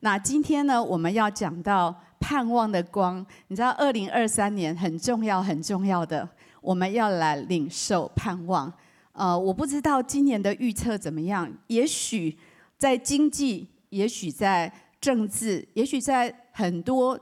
[0.00, 3.24] 那今天呢，我们要讲到盼望的光。
[3.48, 6.28] 你知道，二零二三年很重要、很重要的，
[6.60, 8.72] 我们要来领受盼望。
[9.12, 11.50] 呃，我不知道今年的预测怎么样。
[11.68, 12.36] 也许
[12.76, 14.70] 在经济，也许在
[15.00, 17.18] 政治，也许在很多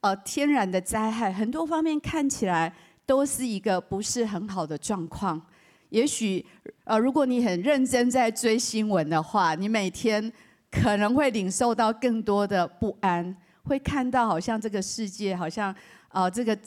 [0.00, 2.72] 呃天然的灾害，很多方面看起来
[3.04, 5.40] 都是一个不是很好的状况。
[5.88, 6.44] 也许
[6.84, 10.32] 呃，如果你很认真在追新闻的话，你每天
[10.72, 15.72] 可能会领受到更多的不安，会看到好像这个世界好像
[16.08, 16.58] 呃这个。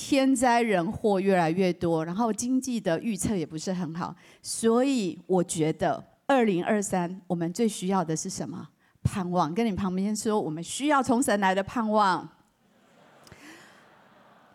[0.00, 8.68] 天灾人祸越来越多，然后经济的预测也不是很好，所以我觉得二零二三我们最需要的是什么？
[9.02, 9.52] 盼望。
[9.52, 12.28] 跟你旁边说，我们需要从神来的盼望。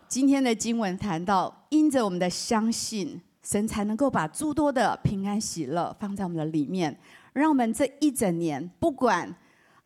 [0.07, 6.97] 今天的经文谈到，因着我们的相信，神才能够把诸多的平安喜乐放在我们的里面，
[7.33, 9.35] 让我们这一整年不管。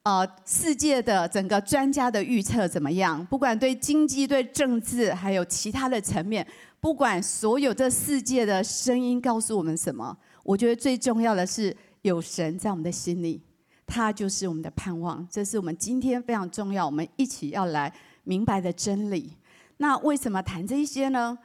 [0.03, 3.25] 呃，世界的整个专家的预测怎么样？
[3.25, 6.47] 不管对经济、对政治，还有其他的层面，
[6.79, 13.43] 不管所有这世界的声音告诉我们什么，我觉得最重要的是有神在我们的心里，
[13.85, 15.27] 他就是我们的盼望。
[15.29, 19.35] 这是我们今天非常重要，我们一起要来明白的真理。
[19.75, 21.37] 那为什么谈这一些呢？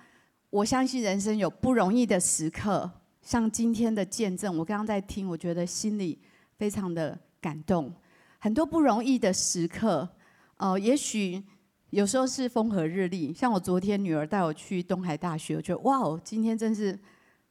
[0.51, 2.89] 我相信人生有不容易的时刻，
[3.23, 6.19] 像今天的见证，我刚刚在听，我觉得心里
[6.59, 7.93] 非常的感动。
[8.39, 10.09] 很多不容易的时刻，
[10.57, 11.41] 呃，也许
[11.91, 16.99] 有时候是风和日丽，像我昨天女儿带我去东海大学，我觉得哇哦，今天真是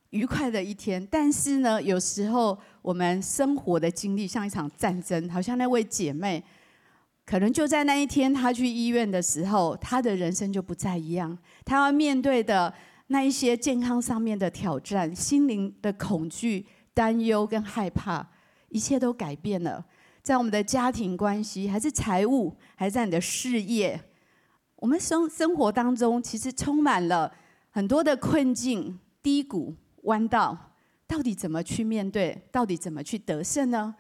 [0.10, 1.08] 愉快的一天。
[1.10, 6.44] 但是呢，有时候我们生活的经历像一场战争，好像那位姐妹，
[7.26, 12.74] 可能就在那一天她去医院的时候，她的人生就不再一样，她要面对的
[13.12, 18.26] 那一些健康上面的挑战、心灵的恐惧、担忧跟害怕，
[18.70, 19.86] 一切都改变了。
[20.23, 24.00] 在我们的家庭关系，还是财务，还是在你的事业，
[24.78, 27.30] 我们生生活当中其实充满了
[27.72, 30.57] 很多的困境、低谷、弯道，
[31.06, 32.41] 到底怎么去面对？
[32.50, 33.94] 到底怎么去得胜呢？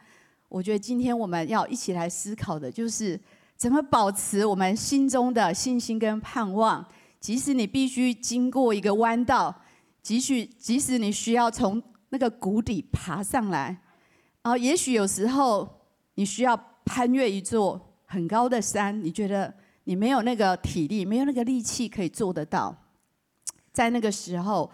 [0.47, 3.19] 我觉得今天我们要一起来思考的，就是
[3.57, 6.85] 怎么保持我们心中的信心跟盼望，
[7.21, 9.61] 即使你必须经过一个弯道，
[10.01, 13.81] 即使即使你需要从那个谷底爬上来，
[14.41, 15.79] 啊，也许有时候。
[16.15, 19.51] 你需要攀越一座很高的山，你觉得
[19.85, 22.75] 你没有那个体力，没有那个力气可以做得到。
[23.71, 24.69] 在那个时候，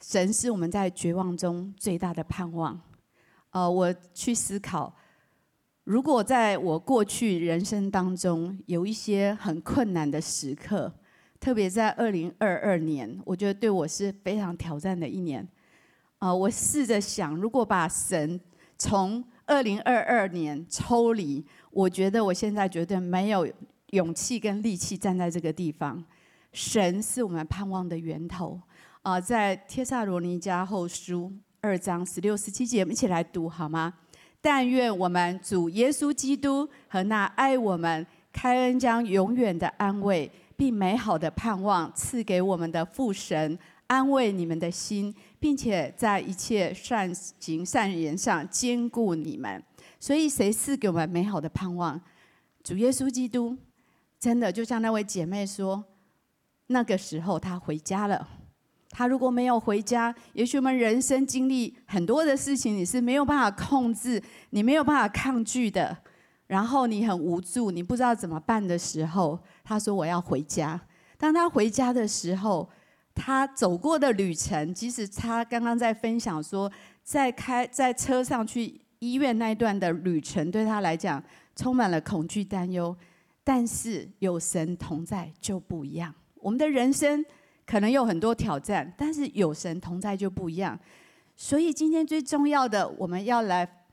[0.00, 2.80] 神是我们在绝望中最大的盼望。
[3.50, 4.96] 呃，我去思考，
[5.84, 10.92] 如果在我过去人生当中有一些很困难的时刻，
[11.38, 15.46] 特别在二零二二年，我觉得对我是非常挑战的一年。
[16.18, 18.40] 啊，我试着想，如果把神
[18.78, 23.46] 从二零二二年抽离，我觉得我现在绝对没有
[23.90, 26.02] 勇气跟力气站在这个地方。
[26.52, 28.58] 神是我们盼望的源头
[29.02, 31.30] 啊、在帖撒罗尼迦后书
[31.60, 33.92] 二章十六十七节，我们一起来读好吗？
[34.40, 45.14] 但愿我们主耶稣基督和那爱我们、开恩将永远的安慰并美好的盼望赐给我们的父神，安慰你们的心。
[45.38, 49.62] 并且在一切善行善言上坚固你们，
[50.00, 52.00] 所以谁赐给我们美好的盼望？
[52.64, 53.56] 主耶稣基督，
[54.18, 55.84] 真的就像那位姐妹说，
[56.68, 58.26] 那个时候他回家了。
[58.90, 65.96] 他如果没有回家，也许我们人生经历很多的事情，你是没有办法控制，你没有办法抗拒的。
[66.46, 70.80] 然后你很无助，你不知道怎么办的时候，他说我要回家。
[71.18, 72.68] 当他回家的时候，
[73.14, 76.70] 他走过的旅程，即使他刚刚在分享说，
[77.02, 81.22] 在开在车上去医院那一段的旅程，对他来讲
[81.54, 82.96] 充满了恐惧担忧。
[83.42, 86.12] 但是有神同在就不一样。
[86.36, 87.24] 我们的人生
[87.64, 90.78] 可能有很多挑战，但是有神同在就不一样。
[91.36, 93.84] 所以今天最重要的，我们要来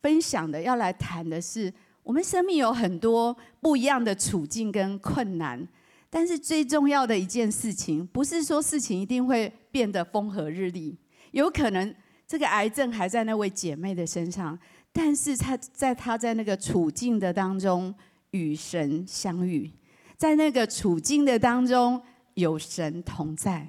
[0.00, 1.72] 分享的，要来谈的是，
[2.04, 5.66] 我们生命有很多不一样的处境跟困难。
[6.08, 10.96] 但是最重要的一件事情，不是说事情一定会变得风和日丽，
[11.32, 11.92] 有可能
[12.24, 14.56] 这个癌症还在那位姐妹的身上，
[14.92, 17.92] 但是她在她在那个处境的当中
[18.30, 19.68] 与神相遇，
[20.16, 22.00] 在那个处境的当中
[22.34, 23.68] 有神同在，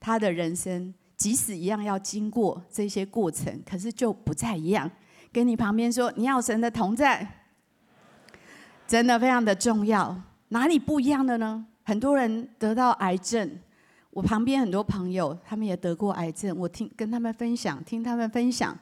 [0.00, 4.90] 她的人生即使一样要经过这些过程，可是就不再一样。
[5.30, 7.43] 跟你旁边说，你要神的同在，
[8.86, 10.14] 真的非常的重要。
[10.48, 11.66] 哪里不一样的呢？
[11.82, 13.50] 很多人得到癌症，
[14.10, 16.56] 我旁边很多朋友，他们也得过癌症。
[16.56, 18.76] 我听跟他们分享，听他们分享，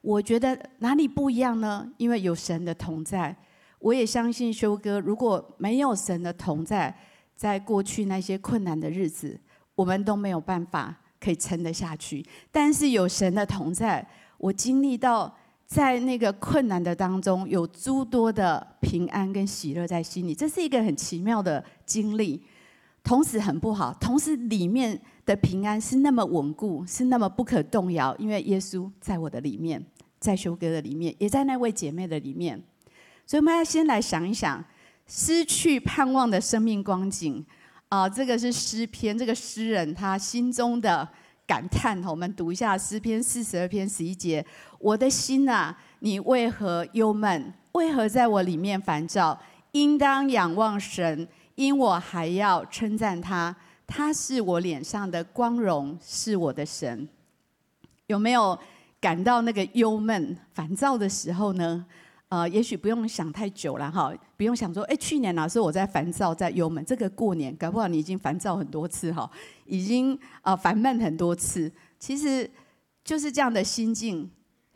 [0.00, 1.88] 我觉得哪里不一样呢？
[1.98, 3.36] 因为有神的同在，
[3.78, 6.92] 我也相信修哥，如果没有神的同在，
[7.36, 9.38] 在过去那些困难的日子，
[9.74, 12.24] 我们都没有办法可以撑得下去。
[12.50, 14.04] 但是有神的同在，
[14.38, 15.32] 我经历到
[15.68, 22.42] 在那个困难的当中，有诸多的平安跟喜乐在心里，这是一个很奇妙的经历。
[23.04, 29.82] 同时很不好，同时里面的平安是那么稳固，是那么不可动摇，因为耶稣在我的里面，
[30.18, 32.62] 在修哥的里面，也在那位姐妹的里面。
[33.26, 34.62] 所以我们要先来想一想，
[35.06, 37.44] 失去盼望的生命光景
[37.90, 41.06] 啊、这个是诗篇，这个诗人他心中的
[41.48, 42.00] 感叹。
[42.04, 44.44] 我们读一下诗篇四十二篇十一节：
[44.78, 47.54] 我的心啊，你为何忧闷？
[47.72, 49.40] 为何在我里面烦躁？
[49.72, 53.56] 应当仰望神，因我还要称赞他，
[53.86, 57.08] 他是我脸上的光荣，是我的神。
[58.08, 58.58] 有没有
[59.00, 61.86] 感到那个忧闷、烦躁的时候呢？
[62.28, 66.84] 呃，也许不用想太久了哈，不用想说，哎，去年哪时候我在烦躁，在忧闷？
[66.84, 69.30] 这个过年，搞不好你已经烦躁很多次哈，
[69.64, 71.72] 已经啊、呃、烦闷很多次。
[71.98, 72.50] 其实
[73.02, 74.30] 就是这样的心境。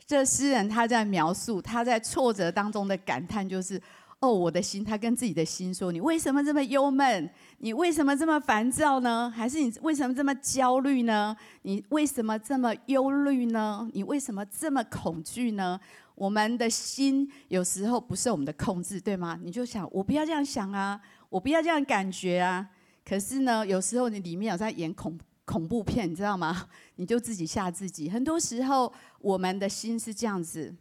[0.06, 3.80] 这诗人他在描述他在挫折当中的感叹，就是。
[4.24, 7.28] 哦，我的心，他跟自己的心说：“你为什么这么忧闷？
[7.58, 9.28] 你为什么这么烦躁呢？
[9.34, 11.36] 还是你为什么这么焦虑呢？
[11.62, 13.90] 你为什么这么忧虑呢？
[13.92, 15.80] 你为什么这么恐惧呢？”
[16.14, 19.38] 我们的心有时候不受我们的控制，对吗？
[19.42, 22.68] 你就想，我不要这样想啊，我不要这样感觉啊。
[23.04, 26.68] 可是呢，有时候你里面有在演恐恐怖片，你知道吗？
[26.96, 28.08] 你就自己吓自己。
[28.10, 30.74] 很多时候，我们的心是这样子，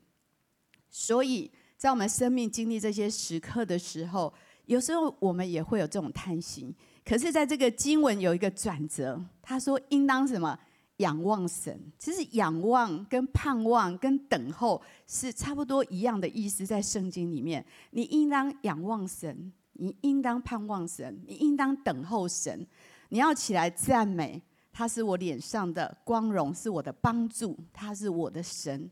[0.89, 1.51] 所以。
[1.81, 4.31] 在我们生命经历这些时刻的时候，
[4.67, 6.71] 有时候我们也会有这种贪心。
[7.03, 10.55] 可是，在这个经文有一个转折，他说：“应当什么？
[11.01, 22.65] 仰望神。”其实，仰望跟盼望跟等候是差不多一样的意思，在圣经里面，你应当仰望神，你应当盼望神，你应当等候神。
[23.09, 28.89] 你要起来赞美，他是我脸上的光荣，是我的帮助，他是我的神。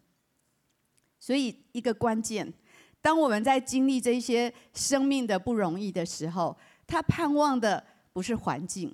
[1.20, 2.54] 所以，一个关键。
[3.02, 6.56] 当我们在经历这些生命的不容易的时候，
[6.86, 7.82] 他盼望的
[8.12, 8.92] 不是环境，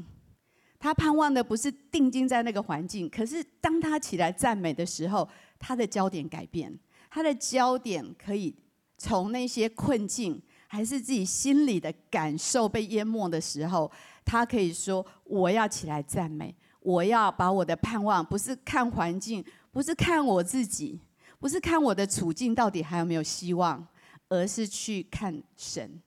[0.80, 3.10] 他盼望的不是定睛在那个环境。
[3.10, 5.28] 可是当他起来赞美的时候，
[5.58, 6.78] 他的焦点改变，
[7.10, 8.56] 他的焦点可以
[8.98, 13.92] 从那些困境，还是自己心里的感受被淹没的时候，
[14.24, 21.00] 他可以说：“我要起来赞美，我要把我的盼望，不是看环境，不是看我自己，
[21.40, 23.86] 不是看我的处境到底还有没有希望。”
[24.28, 26.02] 而是去看神。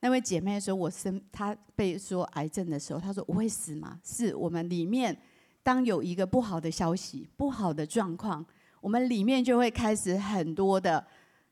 [0.00, 5.16] 那位姐妹说：“我生她被说癌症的时候，她说我会死吗？”是我们里面
[5.62, 8.44] 当有一个不好的消息、不好的状况，
[8.80, 11.04] 我们里面就会开始很多的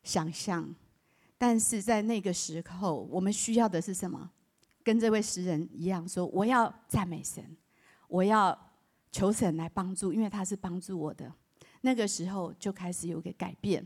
[0.04, 0.72] 想象。
[1.37, 4.31] 但是在那个时候，我们需要的是什么？
[4.82, 7.44] 跟这位诗人一样，说：“我要赞美神，
[8.06, 8.56] 我要
[9.10, 11.31] 求神来帮助，因为他是帮助我的。”
[11.82, 13.84] 那个时候就开始有个改变。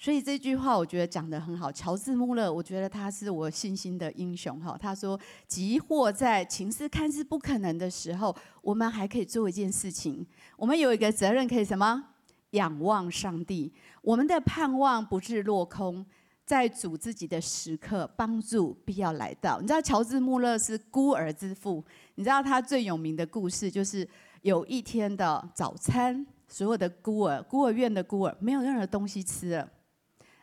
[0.00, 1.72] 所以这句话我觉得讲得很好。
[1.72, 4.78] 乔治·穆勒，我觉得他是我信心的英雄哈。
[4.80, 5.18] 他说
[5.48, 10.24] ：“即或在情势看似不可能的时候，我们还可以做一件事情。
[10.56, 12.10] 我们有一个责任，可以什么？
[12.50, 13.72] 仰望上帝。
[14.00, 16.06] 我们的盼望不致落空，
[16.46, 19.60] 在主自己的时刻，帮助必要来到。
[19.60, 21.84] 你知道乔治·穆勒是孤儿之父。
[22.14, 24.08] 你知道他最有名的故事，就是
[24.42, 29.68] 有一天的早餐，所有的孤儿，孤儿院的孤儿，没有任何东西吃了。”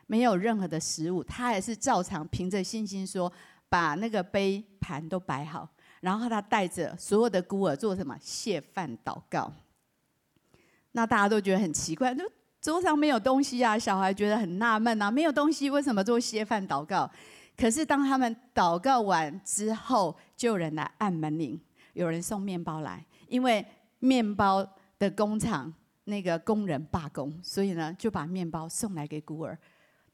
[0.07, 3.31] 没有任何的食物，他还是照常凭着信心说，
[3.69, 5.67] 把那个杯盘都摆好，
[6.01, 8.17] 然后他带着所有的孤儿做什么？
[8.21, 9.51] 谢饭祷告。
[10.91, 12.23] 那大家都觉得很奇怪，就
[12.61, 17.09] 桌上没有东西啊，小孩觉得很纳闷啊，没有东西为什么做谢饭祷告？
[17.57, 21.59] 可是当他们祷告完之后，就有人来按门铃，
[21.93, 23.65] 有人送面包来，因为
[23.99, 24.65] 面包
[24.99, 29.57] 的工厂那个工人罢工，所以呢就把面包送来给孤儿。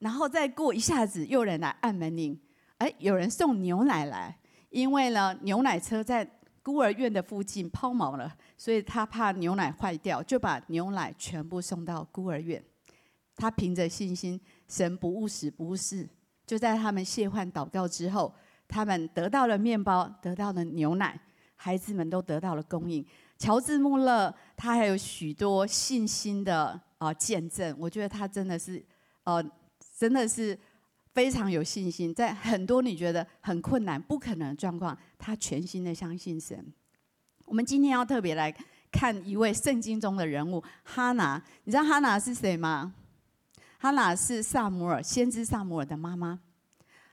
[0.01, 2.36] 然后再过一下子，又有人来按门铃，
[2.79, 4.36] 哎，有人送牛奶来，
[4.72, 6.27] 因为呢，牛奶车在
[6.63, 12.63] 孤儿院的附近抛锚了，所以他怕牛奶坏掉，就把牛奶全部送到孤儿院。
[13.36, 16.10] 他凭着信心，神不误时不误事，
[16.48, 18.34] 就在他们谢饭祷告之后，
[18.67, 21.20] 他们得到了面包，得到了牛奶，
[21.55, 23.05] 孩子们都得到了供应。
[23.38, 28.84] 乔治·穆勒他还有许多信心的啊、呃、见证，我觉得他真的是
[29.25, 29.43] 呃。
[30.01, 30.58] 真的是
[31.13, 36.74] 非常有信心，在很多你觉得很困难、不可能的状况，他全心的相信神。
[37.46, 38.51] 我们今天要特别来
[38.91, 41.39] 看一位圣经中的人物哈拿。
[41.65, 42.96] 你知道哈拿是谁吗？
[43.77, 46.39] 哈拿是撒母耳先知撒母耳的妈妈。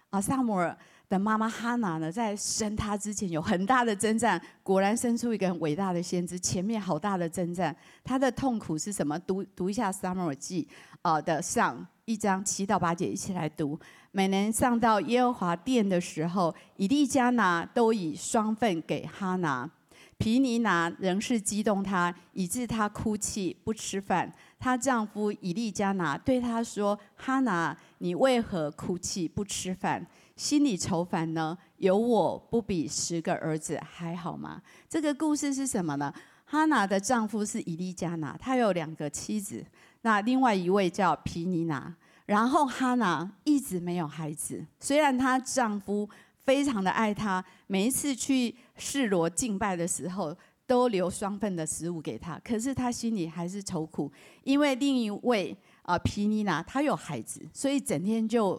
[0.09, 0.75] 啊，撒母耳
[1.11, 6.41] 的妈妈哈拿呢，在生他之前有很大的征战，果然生出一个很伟大的先知。
[6.41, 9.19] 前面好大的征战，他的痛苦是什么？
[9.19, 10.67] 读读一下撒母耳记
[11.03, 13.79] 啊的上一章七到八节，一起来读。
[14.13, 19.71] 每年上到耶和华殿的时候，以利加拿都以双份给哈拿。
[20.17, 24.33] 皮尼拿仍是激动她，以致她哭泣不吃饭。
[24.59, 30.07] 她丈夫以利加拿对她说：“哈拿，你为何哭泣不吃饭？
[30.35, 31.59] 心里愁烦呢？
[31.77, 36.11] 有我不比十个儿子还好吗？”这个故事是什么呢？
[36.47, 39.63] 哈拿的丈夫是以利加拿，他有两个妻子，
[40.03, 41.95] 那另外一位叫皮尼拿。
[42.27, 46.09] 然后哈拿一直没有孩子，虽然她丈夫。
[46.49, 50.35] 非常的爱她，每一次去示罗敬拜的时候，
[50.67, 52.41] 都留双份的食物给她。
[52.43, 54.11] 可是她心里还是愁苦，
[54.45, 58.59] 因为另一位啊皮尼拿，她有孩子，所以整天就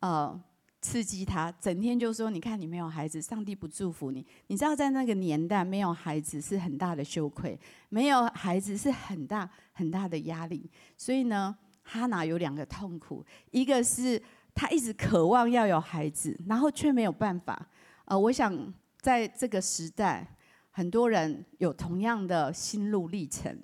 [0.00, 0.34] 呃
[0.80, 7.58] 刺激她，整天就说：“你看你没有孩子，上帝不祝福你。”你知道在那个年代，没有孩子是很大的羞愧，
[7.90, 10.68] 没有孩子是很大很大的压力。
[10.96, 14.20] 所以呢，哈拿有两个痛苦，一个是。
[14.58, 17.68] 她一直渴望要有孩子，然后却没有办法。
[18.06, 20.26] 呃，我想在这个时代，
[20.70, 23.54] 很多人有同样的心路历程，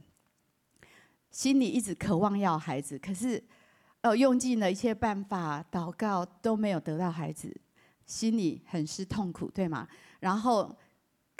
[1.31, 3.43] 心里一直渴望要孩子，可是
[4.03, 7.59] 呃用尽了一切办法祷告都没有得到孩子，
[8.05, 9.89] 心里很是痛苦，对吗？
[10.21, 10.77] 然后。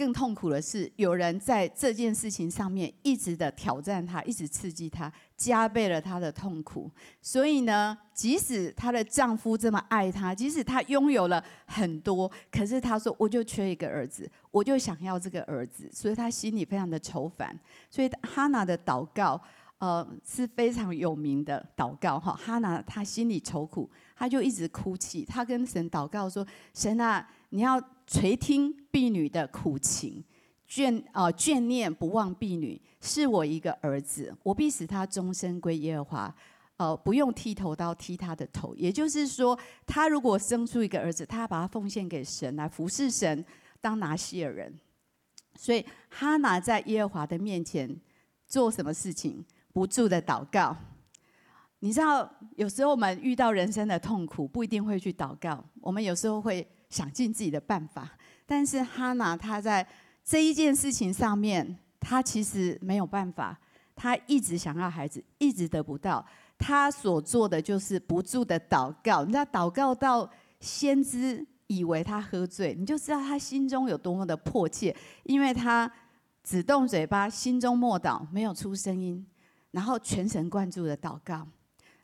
[0.03, 6.91] 更痛苦的是，有人在这件事情上面一直的挑战她，一直刺激她，加倍了她的痛苦。
[7.21, 17.57] 所以呢，即使她的丈夫这么爱她，即使她拥有了很多，可是她说：“我就缺一个儿子，我就想要这个儿子。”所以她心里非常的愁烦。
[17.89, 19.41] 所以哈拿的祷告，
[19.79, 22.33] 呃，是非常有名的祷告哈。
[22.33, 26.45] 哈拿她心里愁苦，她就一直哭泣，她跟神祷告说
[26.75, 27.81] ：“神啊，你要。”
[28.13, 30.23] 垂听婢女的苦情，
[30.69, 36.37] 眷啊、眷念不忘婢女，是我一个儿子，我必使他终身归耶和华，
[36.77, 38.75] 呃，不用剃头刀剃他的头。
[38.77, 43.43] 也就是说，他如果生出一个儿子，他要把他奉献给神来服侍神，
[43.81, 44.79] 当拿细耳人。
[45.55, 47.99] 所以哈拿在耶和华的面前
[48.47, 49.43] 做什么事情？
[49.73, 50.77] 不住的祷告。
[51.79, 56.69] 你知道，有时候我们遇到人生的痛苦，不一定会去祷告，我们有时候会。
[56.93, 58.11] 想尽自己的办法，
[58.45, 59.85] 但是哈拿她在
[60.23, 63.59] 这一件事情上面，她其实没有办法。
[63.97, 66.25] 她一直想要孩子，一直得不到。
[66.59, 69.25] 她所做的就是不住的祷告。
[69.25, 70.31] 你知道，祷告到
[70.61, 75.91] 先知以为她喝醉，你就知道她心中有多么的迫切，因为她
[76.45, 79.27] 只动嘴巴，心中默祷，没有出声音，
[79.71, 81.49] 然后全神贯注的祷告。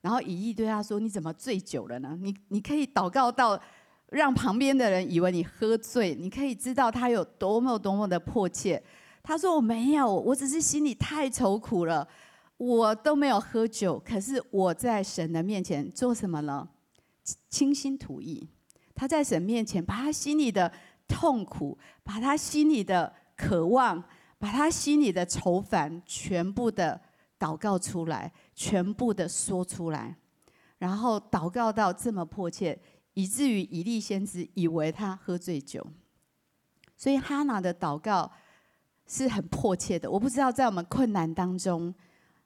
[0.00, 2.16] 然后以利对她说：“你怎么醉酒了呢？
[2.20, 3.60] 你你可以祷告到。”
[4.10, 8.82] 让旁边的人以为你喝醉，你可以知道他有多么多么的迫切。
[9.22, 12.08] 他说：“我没有，我只是心里太愁苦了，
[12.56, 14.02] 我都没有喝酒。
[14.02, 16.66] 可是我在神的面前做什么呢？
[17.50, 18.48] 倾心吐意。
[18.94, 20.72] 他在神面前把他心里的
[21.06, 24.02] 痛苦，把他心里的渴望，
[24.38, 26.98] 把他心里的愁烦，全部的
[27.38, 30.16] 祷告出来，全部的说出来，
[30.78, 32.78] 然后祷告到这么迫切。”
[33.18, 35.84] 以至于以利先知以为他喝醉酒，
[36.96, 38.30] 所以哈拿的祷告
[39.08, 40.08] 是很迫切的。
[40.08, 41.92] 我不知道在我们困难当中，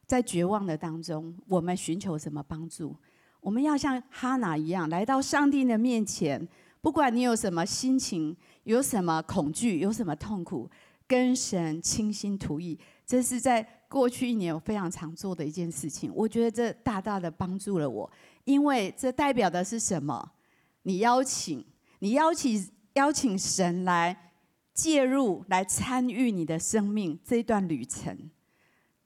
[0.07, 2.97] 在绝望的当中，我们寻求什么帮助？
[3.43, 6.49] 我们要像哈拿一样来到上帝的面前，
[6.81, 10.71] 不管你有什么心情，有什么恐惧，有什么痛苦，
[11.07, 12.81] 跟神倾心吐意。
[13.05, 16.11] 这是在过去一年我非常常做的一件事情。
[16.15, 18.11] 我觉得这大大的帮助了我，
[18.45, 20.33] 因为这代表的是什么？
[20.85, 21.65] 你邀请，
[22.01, 24.33] 你邀请，邀请神来
[24.75, 28.31] 介入，来参与你的生命这一段旅程。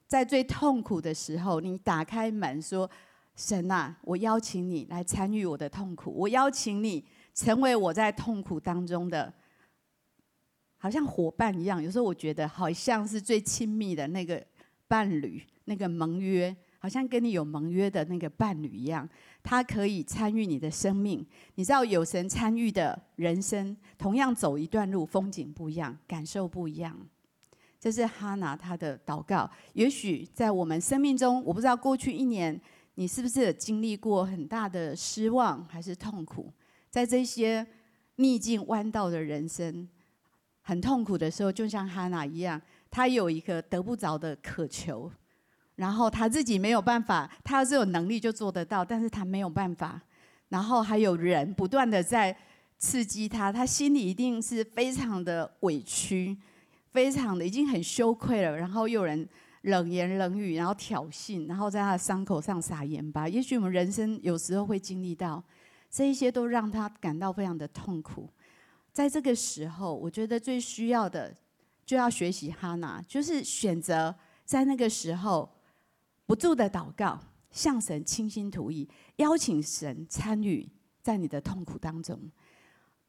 [0.06, 2.90] 在最痛苦的时候，你打开门说
[3.36, 7.04] ：“神啊，我邀请你来参与我的痛苦，我邀请你
[7.34, 9.32] 成为我在痛苦当中的，
[10.78, 11.82] 好像伙伴一样。
[11.82, 14.42] 有时候我觉得好像是最亲密的那个
[14.88, 19.08] 伴侣，那个盟约。”好像跟你有盟约的那个伴侣一样，
[19.46, 21.24] 他可以参与你的生命。
[21.54, 26.98] 你知道有神参与的人生，同样走一段路，风景不一样，感受不一样。
[27.78, 29.48] 这是哈拿他的祷告。
[29.74, 32.60] 也许在我们生命中，我不知道过去一年
[32.96, 36.52] 你是不是经历过很大的失望还是痛苦，
[36.90, 37.64] 在这些
[38.16, 39.88] 逆境弯道的人生，
[40.62, 42.60] 很痛苦的时候，就像哈拿一样，
[42.90, 45.08] 他有一个得不着的渴求。
[45.76, 50.00] 然后他自己没有办法，他要是有能力就做得到，但是他没有办法，
[50.48, 52.36] 然后还有人不断的在
[52.78, 56.36] 刺激他，他心里一定是非常的委屈，
[56.92, 58.56] 非常的已经很羞愧了。
[58.56, 59.28] 然后又有人
[59.62, 63.28] 冷言冷语，然后挑衅，然后在他的伤口上撒盐巴。
[63.28, 65.42] 也许我们人生有时候会经历到
[65.90, 68.28] 这一些，都让他感到非常的痛苦。
[68.92, 71.34] 在这个时候，我觉得最需要的
[71.84, 74.14] 就要学习哈拿，就是选择
[74.44, 75.48] 在那个时候
[76.26, 77.18] 不住的祷告，
[77.50, 80.68] 向神倾心吐意，邀请神参与
[81.00, 82.20] 在你的痛苦当中，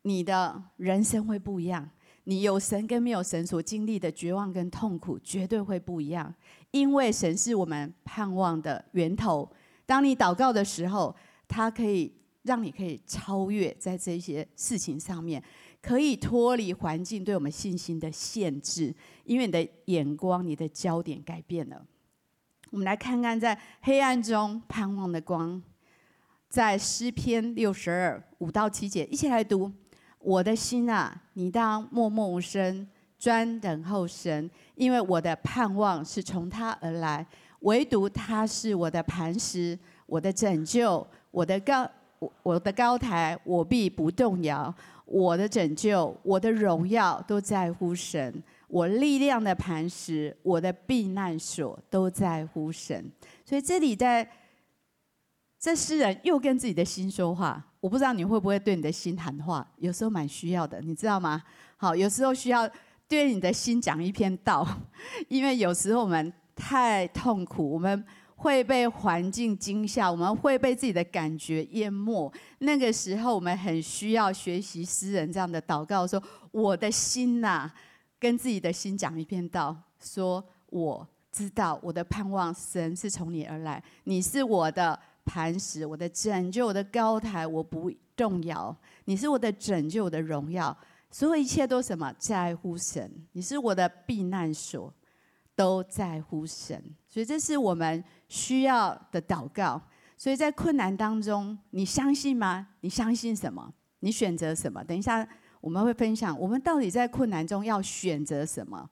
[0.04, 1.90] 你的人生会不一样。
[2.26, 6.34] 你有神跟没有神所经历的绝望跟痛苦，绝对会不一样。
[6.72, 9.50] 因为神是我们盼望的源头。
[9.86, 11.16] 当你祷告的时候，
[11.48, 15.42] 他可以让你可以超越在这些事情上面。
[15.82, 18.94] 可以脱离环境对我们信心的限制，
[19.24, 21.86] 因为你的眼光、你的焦点改变了。
[22.72, 25.62] 我们来看看，在黑暗中盼望的光，
[26.50, 29.72] 在诗篇六十二五到七节，一起来读：
[30.20, 37.26] 我的心啊，你当默默无声，专等候神，因为我的盼望是从他而来，
[37.62, 41.90] 唯独他是我的磐石，我的拯救，我的高，
[42.44, 44.74] 我的高台，我必不动摇。
[45.10, 48.30] 我的拯救，我的荣耀都在乎神；
[48.68, 53.12] 我力量的磐石，我的避难所都在乎神。
[53.46, 54.30] 所以这里在，
[55.60, 57.64] 这诗人又跟自己的心说话。
[57.80, 61.42] 我不知道你会不会对你的心谈话，有时候蛮需要的，你知道吗？
[61.78, 62.70] 好，有时候需要
[63.08, 64.68] 对你的心讲一篇道，
[65.30, 68.06] 因为有时候我们太痛苦，我们。
[68.40, 72.32] 会被环境惊吓，我们会被自己的感觉淹没。
[72.60, 76.22] 那个时候，我们很需要学习诗人这样的祷告，说
[76.54, 77.68] ：“我的心呐、
[78.20, 88.76] 跟自己的心讲一遍道，说我知道我的盼望，神是从你而来，你是我的磐石，我的拯救，我的高台，我不动摇。
[89.06, 90.76] 你是我的拯救，我的荣耀，
[91.12, 94.94] 所有一切都什么在乎神，你是我的避难所。”
[95.58, 99.82] 都在乎神，所以这是我们需要的祷告。
[100.16, 102.68] 所以在困难当中，你相信吗？
[102.82, 103.74] 你相信什么？
[104.02, 104.84] 你选择什么？
[104.84, 105.28] 等一下
[105.68, 108.90] 我们会分享，我们到底在困难中要选择什么？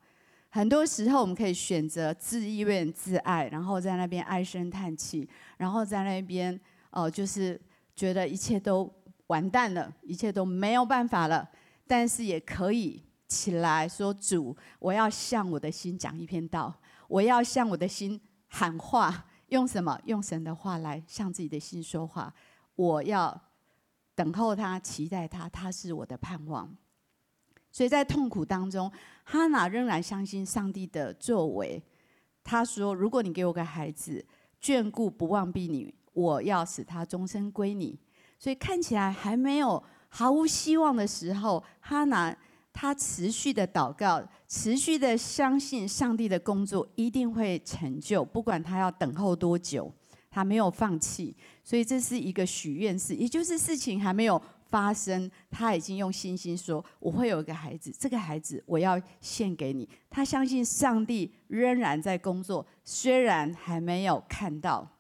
[0.50, 6.54] 很多时候我们可以选择自怨自艾，然后在那边唉声叹气，然后在那边
[6.92, 7.58] 哦、呃，就是
[7.96, 8.94] 觉得一切都
[9.28, 11.50] 完蛋了，一切都没有办法了。
[11.88, 13.02] 但是也可以。
[13.28, 16.72] 起来说：“主，我要向我的心讲一篇道，
[17.08, 20.00] 我要向我的心喊话，用什么？
[20.06, 22.32] 用神的话来向自己的心说话。
[22.76, 23.42] 我要
[24.16, 26.76] 等候他，期待他，他是我的盼望。
[27.72, 28.92] 所以在痛苦当中，
[29.26, 31.84] 哈拿仍然相信上帝的作为。
[32.44, 34.26] 他说：如果你给我个孩子，
[34.62, 38.00] 眷顾不忘必你，我要使他终身归你。
[38.40, 42.36] 所以看起来还没有毫无希望的时候，哈拿。”
[42.78, 49.90] 他持续的祷告，持续的相信上帝的工作一定会成就，不管他要等候多久，
[50.36, 51.34] 他没有放弃。
[51.64, 64.92] 所以这是一个许愿式，也就是事情还没有发生，他已经用信心说：“我会有一个孩子，这个孩子我要献给你。”他相信上帝仍然在工作，虽然还没有看到。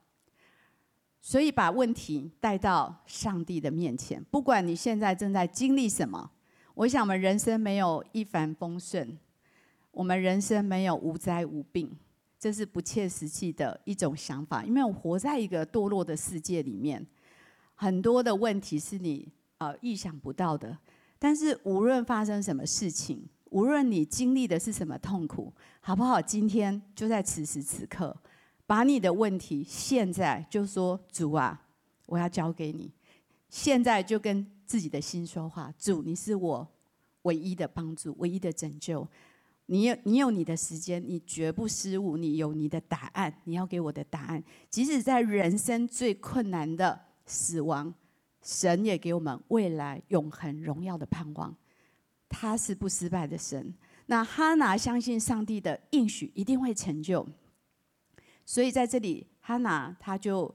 [1.19, 6.31] 所以把问题带到上帝的面前，不管你现在正在经历什么。
[6.75, 9.17] 我想，我们人生没有一帆风顺，
[9.91, 11.97] 我们人生没有无灾无病，
[12.45, 14.63] 这是不切实际的一种想法。
[14.63, 17.03] 因为我活在一个堕落的世界里面，
[17.73, 19.27] 很多的问题是你
[19.57, 20.77] 呃意想不到的。
[21.17, 26.21] 但是无论发生什么事情，无论你经历的是什么痛苦，好不好？
[26.21, 28.15] 今天就在此时此刻，
[28.67, 31.59] 把你的问题现在就说：“主啊，
[32.05, 32.93] 我要交给你。”
[33.49, 34.45] 现在就跟。
[34.67, 36.67] 自己的心说话，主，你是我
[37.21, 39.07] 唯一的帮助，唯一的拯救。
[39.67, 44.43] 你有你有你的时间，你绝不失误，你有你的答案，你要给我的答案。
[44.69, 47.93] 即使在人生最困难的死亡，
[48.43, 51.55] 神也给我们未来永恒荣耀的盼望。
[52.29, 53.73] 他是不失败的神。
[54.07, 57.27] 那哈拿相信上帝的应许一定会成就，
[58.45, 60.53] 所以在这里，哈拿他就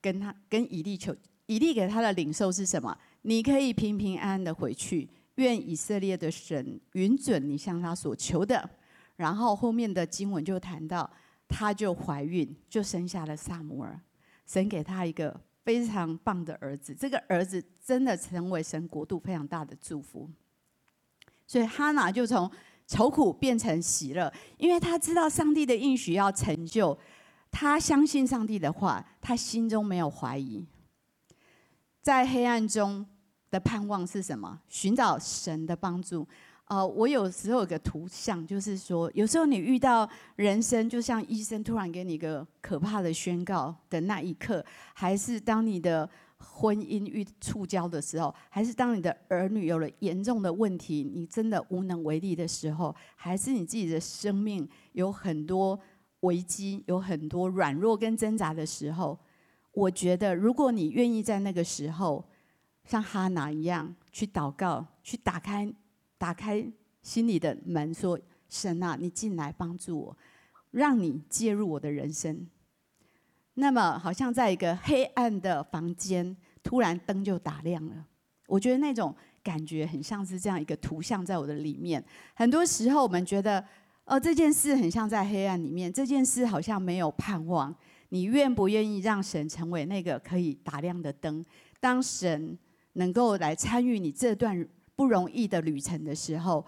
[0.00, 1.14] 跟他跟以利求。
[1.46, 2.96] 以利给他的领受是什么？
[3.22, 8.68] 你可以平平安安的回去，愿以色列的神允准你向他所求的。
[9.16, 11.10] 然后后面的经文就谈到，
[11.48, 13.98] 他就怀孕，就生下了撒母耳。
[14.44, 20.28] 神给他一个非常棒的儿子，这个儿子真的成为神国度非常大的祝福。
[21.46, 22.50] 所以哈拿就从
[22.86, 26.96] 愁苦变成喜乐，因为他知道上帝的应许要成就，
[27.50, 30.64] 他相信上帝的话，他心中没有怀疑。
[32.02, 33.06] 在黑暗中
[33.56, 34.60] 的盼望是什么？
[34.68, 36.26] 寻找神的帮助。
[36.66, 55.78] 呃，我有时候有个图像，就是说，有时候你遇到人生，就像医生突然给你一个可怕的宣告的那一刻，还是当你的婚姻遇触礁的时候，还是当你的儿女有了严重的问题，你真的无能为力的时候，还是你自己的生命有很多
[56.20, 59.16] 危机，有很多软弱跟挣扎的时候，
[59.70, 62.24] 我觉得，如果你愿意在那个时候，
[62.86, 65.70] 像哈拿一样去祷告，去打开。
[66.18, 66.66] 打开
[67.02, 68.18] 心里的门，说
[68.48, 70.16] ：“神啊，你进来帮助我，
[70.70, 72.48] 让你介入我的人生。”
[73.52, 78.06] 那么，好像在一个黑暗的房间，突然灯就打亮了。
[78.46, 82.02] 我觉得那种感觉很像是这样一个图像在我的里面。
[82.34, 83.62] 很多时候，我们觉得，
[84.06, 87.76] 哦，这件事很像在黑暗里面，这件事好像没有盼望。
[88.08, 91.44] 你愿不愿意让神成为那个可以打亮的灯？
[91.78, 92.56] 当神
[92.96, 94.68] 能够来参与你这段。
[94.98, 96.64] 不容易的旅程的时候，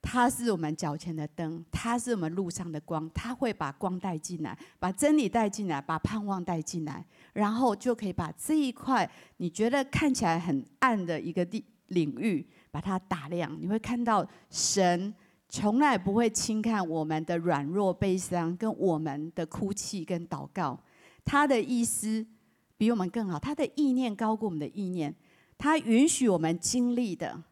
[0.00, 7.04] 他是我们脚前的灯，他是我们路上的光，他会把光带进来，把真理带进来，把盼望带进来，
[7.34, 13.54] 然后就可以把这一块你觉得看起来很暗的一个地领域，把它打亮。
[13.60, 15.14] 你会看到神
[15.50, 20.80] 从来不会轻看我们的软弱、悲伤，跟我们的哭泣跟祷告。
[21.22, 22.26] 他的意思
[22.78, 25.14] 比我们更好，他的意念高过我们的意念，
[25.58, 27.44] 他允许我们经历的。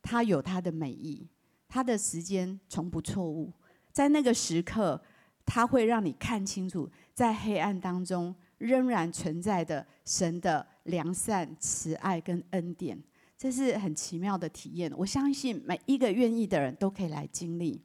[0.00, 1.26] 他有他的美意，
[1.68, 3.52] 他的时间从不错误，
[3.92, 4.98] 在那个时刻，
[5.44, 12.98] 他会让你看清楚，在黑暗当中仍然存在的神的良善、慈爱跟恩典，
[13.36, 14.90] 这是很奇妙的体验。
[14.96, 17.82] 我相信每一个愿意的人都可以来经历。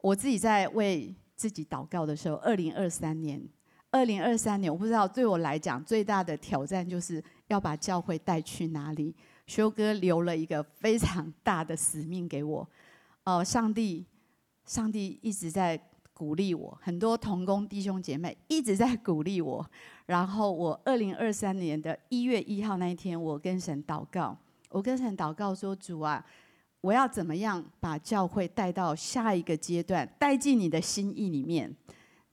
[0.00, 3.42] 我自己在为自己祷告的时候，二零二三年，
[3.90, 9.14] 二零二三年，我不知道对我来讲最大的挑战就是要把教会带去哪里。
[9.46, 12.68] 修哥留了一个非常大的使命给我，
[13.24, 14.04] 哦，上帝，
[14.66, 15.80] 上帝一直在
[16.12, 19.66] 鼓励我，很多同工弟兄姐妹一直在鼓励我。
[20.04, 24.36] 然后我二零二三年的一月一号那一天，我跟神祷告，
[24.68, 26.22] 我跟神祷告说：“主啊，
[26.82, 31.74] 我要怎么样把教会带到下一个阶段，带进你的心意里面？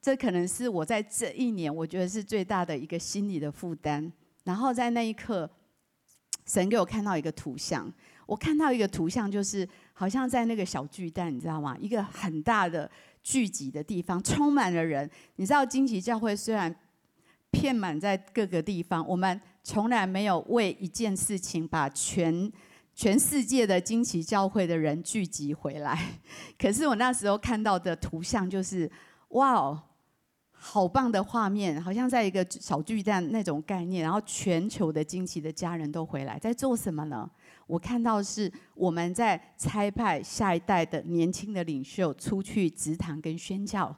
[0.01, 4.11] 这可能是我在这一年我觉得是最大的一个心理的负担。”
[4.45, 5.49] 然后在那一刻。
[6.47, 7.91] 神给我看到一个图像，
[8.27, 11.75] 我看到一个图像，就是好像在那个小巨蛋，你知道吗？
[11.79, 12.87] 一个很大的
[13.23, 15.09] 聚集的地方，充满了人。
[15.37, 16.73] 你知道，惊奇教会虽然
[17.49, 22.51] 遍满在各个地方，我们从来没有为一件事情把全
[22.93, 25.99] 全世界的惊奇教会的人聚集回来。
[26.59, 28.91] 可是我那时候看到的图像就是，
[29.29, 29.81] 哇哦！
[30.57, 37.29] 好棒的画面，好像在一个小巨蛋那种概念，然后全球的惊奇的家人都回来，在做什么呢？
[37.67, 43.95] 我看到是我们在差派下一代的年轻的领袖出去植堂跟宣教，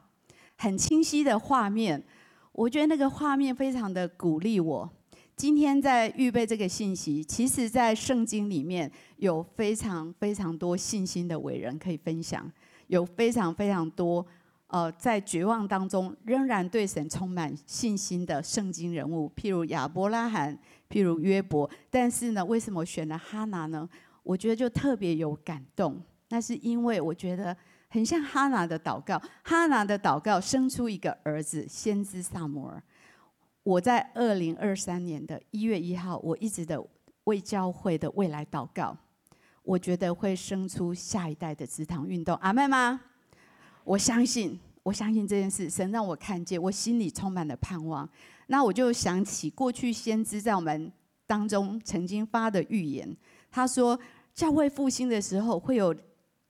[0.57, 2.03] 很清晰的画面。
[2.51, 4.89] 我觉得那个画面非常的鼓励我。
[5.35, 12.51] 今天在预备这个信息，其实在圣经里面有非常非常多信心的伟人可以分享，
[12.87, 14.25] 有非常非常多。
[14.67, 20.57] 呃，在绝望当中仍然对神充满信心的圣经人物，譬如亚伯拉罕，
[20.89, 21.69] 譬如约伯。
[21.89, 23.87] 但是呢，为什么选了哈拿呢？
[24.23, 26.01] 我觉得就特别有感动。
[26.29, 27.55] 那是因为我觉得
[27.87, 29.17] 很像哈拿的祷告。
[29.43, 32.83] 哈拿的祷告生出一个儿子，先知撒母耳。
[33.63, 36.85] 我在二零二三年的一月一号，我一直的
[37.23, 38.97] 为教会的未来祷告。
[39.63, 42.35] 我觉得会生出下一代的植堂运动。
[42.37, 42.99] 阿妹吗？
[43.87, 48.07] 我相信，我相信这件事，神让我看见，我心里充满了盼望。
[48.47, 50.91] 那我就想起过去先知在我们
[51.25, 53.15] 当中曾经发的预言，
[53.49, 53.97] 他说
[54.33, 55.95] 教会复兴的时候会有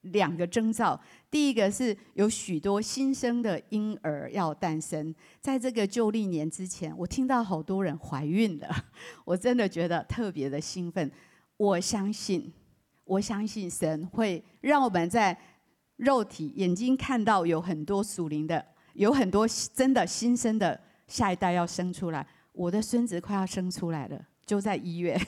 [0.02, 8.67] 两个征兆，第一个是有许多新生的婴儿要诞生，在这个旧历年之前，我听到好多人怀孕了，
[9.23, 11.12] 我真的觉得特别的兴奋。
[11.58, 12.52] 我相信，
[13.04, 15.38] 我相信神会让我们在。
[15.98, 22.26] 肉体眼睛看到有很多属灵的，有很多真的新生的下一代要生出来。
[22.54, 25.20] 我的孙子快要生出来了，就在一月，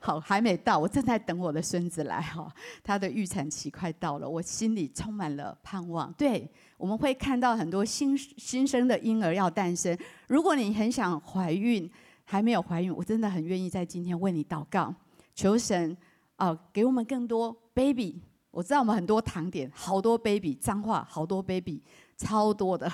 [0.00, 2.48] 好还没到，我正在等我的孙子来哈。
[2.84, 6.12] 他的预产期快到了，我心里充满了盼望。
[6.12, 9.98] 对，我们会看到很多新新生的婴儿要诞生。
[10.28, 11.90] 如果你很想怀孕，
[12.24, 14.94] 还没有怀孕，我真的很愿意在今天为你祷告，
[15.34, 15.96] 求神
[16.36, 18.20] 啊、给我们更多 baby。
[18.56, 21.78] 我知道我们很多堂点，好多 baby，脏话好多 baby，
[22.16, 22.90] 超多的，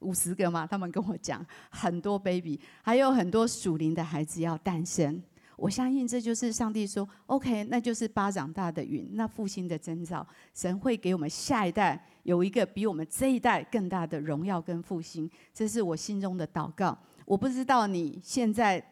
[0.00, 5.22] 五十个嘛，他们跟我讲很多 baby，还有很多属灵的孩子要诞生。
[5.56, 16.98] 我相信这就是上帝说 OK，那就是巴掌大的云，那复兴的征兆，神会给我们下一代有一个比我们这一代更大的荣耀跟复兴，这是我心中的祷告。
[17.24, 18.84] 我不知道你现在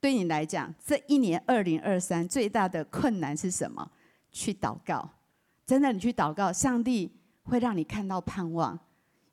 [0.00, 3.90] 对你来讲，这一年二零二三最大的困难是什么？
[4.30, 5.10] 去祷告，
[5.66, 7.10] 真的，你去祷告，上帝
[7.42, 8.78] 会让你看到盼望。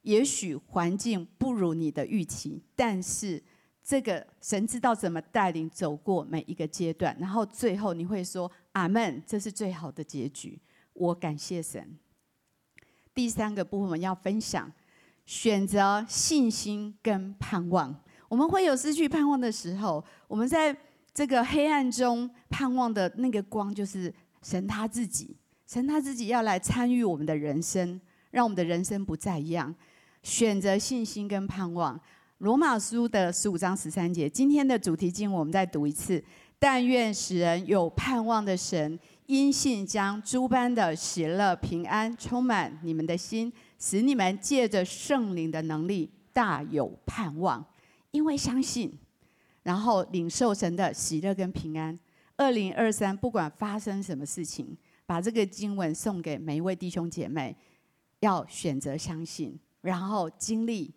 [0.03, 3.41] 也许环境不如你的预期，但是
[3.83, 10.59] 这个神知道怎么带领走过每一个阶段，然后最后你会说阿门，这是最好的结局。
[10.93, 11.97] 我感谢神。
[13.13, 14.71] 第三个部分我们要分享，
[15.25, 17.95] 选择信心跟盼望。
[18.27, 20.75] 我们会有失去盼望的时候，我们在
[21.13, 25.35] 这个黑暗中盼望的那个光，就是神他自己。
[25.71, 27.97] 神他自己要来参与我们的人生，
[28.31, 29.73] 让我们的人生不再一样。
[30.21, 31.97] 选择信心跟盼望，
[32.39, 34.29] 罗马书的十五章十三节。
[34.29, 36.21] 今天的主题经我们再读一次：
[36.59, 47.65] 但愿使人有盼望的神，因信将诸般的喜乐平安充满你们的心，使你们借着圣灵的能力大有盼望。
[48.11, 48.91] 因为相信，
[49.63, 51.97] 然后领受神的喜乐跟平安。
[52.35, 54.75] 二零二三，不管发生什么事情，
[55.11, 57.53] 把这个经文送给每一位弟兄姐妹，
[58.21, 59.59] 要选择相信。
[59.81, 60.89] 然后经历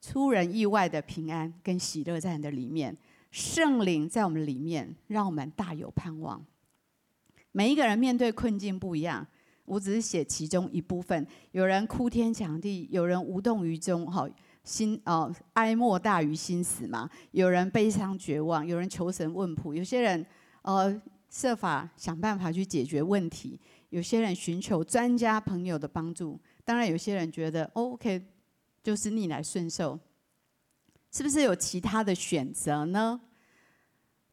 [0.00, 2.96] 出人意外的平安跟喜乐在你的里面，
[3.32, 6.46] 圣灵在我们里面，让我们大有盼望。
[7.50, 9.26] 每一个人面对困境不一样，
[9.64, 11.26] 我只是写其中一部分。
[11.50, 14.30] 有人哭天抢地，有人无动于衷，哈，
[14.62, 17.10] 心哦哀莫大于心死嘛。
[17.32, 20.24] 有人悲伤绝望，有人求神问卜，有些人
[20.62, 23.60] 呃设法想办法去解决问题，
[23.90, 26.40] 有些人寻求专家朋友的帮助。
[26.64, 28.24] 当然，有些人觉得 OK，
[28.82, 29.98] 就是逆来顺受，
[31.12, 33.20] 是不是有其他的选择呢？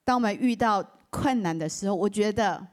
[0.04, 2.66] 当我们遇到困难的时候，我觉得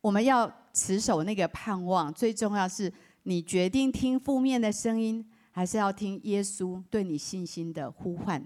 [0.00, 2.12] 我们要持守那个盼望。
[2.12, 8.44] 最重要是你决定听负面的声音，还是要听耶稣对你信心的呼唤。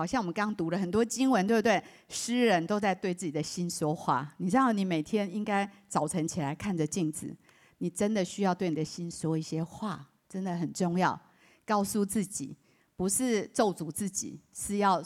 [0.00, 1.82] 好像我们刚刚读了很多经文，对不对？
[2.08, 4.34] 诗人都在对自己的心说话。
[4.38, 7.36] 你知道，你每天应该早晨起来看着镜子，
[7.78, 10.08] 你真的需要对你的心说一些话。
[10.26, 11.20] 真的很重要，
[11.66, 12.56] 告诉自己，
[12.96, 15.02] 不是咒诅自己，是要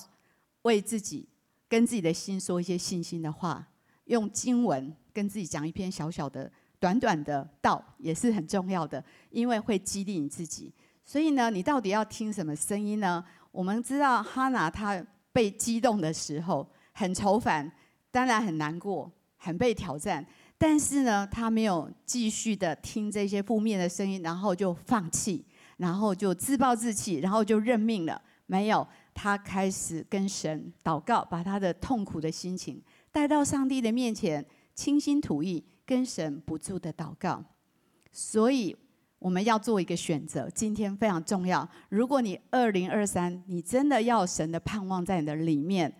[0.62, 1.26] 为自己
[1.66, 3.66] 跟自己的心说一些信心的话，
[4.04, 10.72] 用经文跟自己讲一篇小小的、短短的道，也是很重要的，因为会激励你自己。
[11.06, 13.24] 所以呢，你到底要听什么声音呢？
[13.54, 15.00] 我们知道哈拿她
[15.32, 17.70] 被激动的时候很愁烦，
[18.10, 20.26] 当然很难过，很被挑战。
[20.58, 25.44] 但是呢，他没有继续的听这些负面的声音，然后就放弃，
[25.76, 28.20] 然后就自暴自弃，然后就认命了。
[28.46, 37.44] 没有，他开始跟神祷告，把他的痛苦的心情带到上帝的面前，倾心吐意，跟神不住的祷告。
[38.12, 38.76] 所以
[39.24, 41.66] 我们要做一个选择，今天非常重要。
[41.88, 45.90] 如果你二零二三，你真的要神的盼望在你的里面。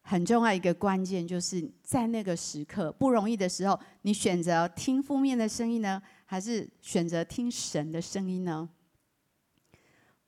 [0.00, 8.66] 很重要一个关键，就是在那个时刻不容易的时候，你选择听负面的声音呢，还是选择听神的声音呢？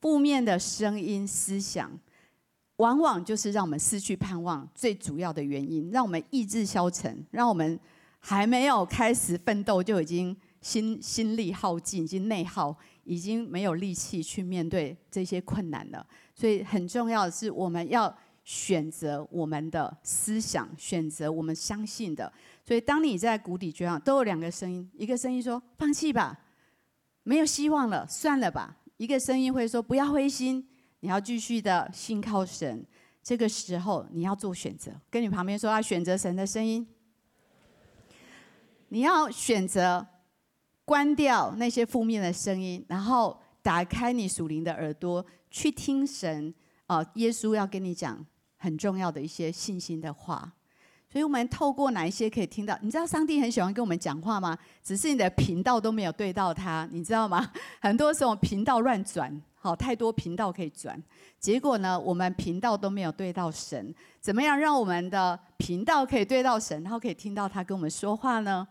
[0.02, 1.98] 负面的声音、思想，
[2.76, 7.80] 往往就是让我们失去盼望最主要的原因，让我们意志消沉，让我们
[8.18, 16.06] 还没有开始奋斗就已经心心力耗尽，已经内耗，已经没有力气去面对这些困难了。
[16.34, 18.12] 所以很重要的是，我们要。
[18.46, 22.32] 选择我们的思想，选择我们相信的。
[22.64, 26.38] 所以，当你在谷底绝望，都有两个声音：一个声音说“放弃吧，
[27.24, 30.64] 没有希望了，算了吧”；一个声音会说“不要灰心，
[31.00, 32.86] 你要继续的信靠神”。
[33.20, 34.92] 这个时候，你要做选择。
[35.10, 36.86] 跟你旁边说，要选择神的声音。
[38.90, 40.06] 你要选择
[40.86, 46.54] 关掉那些负面的声音，然后打开你属灵的耳朵，去听神
[46.86, 48.24] 啊，耶稣要跟你讲。
[48.58, 50.50] 很重要的一些信心的话，
[51.12, 52.76] 所以我们透过哪一些可以听到？
[52.80, 54.56] 你知道上帝很喜欢跟我们讲话吗？
[54.82, 57.52] 只是你的频道都没有对到他，你知道吗？
[57.80, 61.00] 很多时候频道乱转，好，太多频道可以转，
[61.38, 63.94] 结果呢，我们频道都没有对到神。
[64.20, 68.66] 怎么样让我们的频道可以对到神，然后可以听到他跟我们说话呢？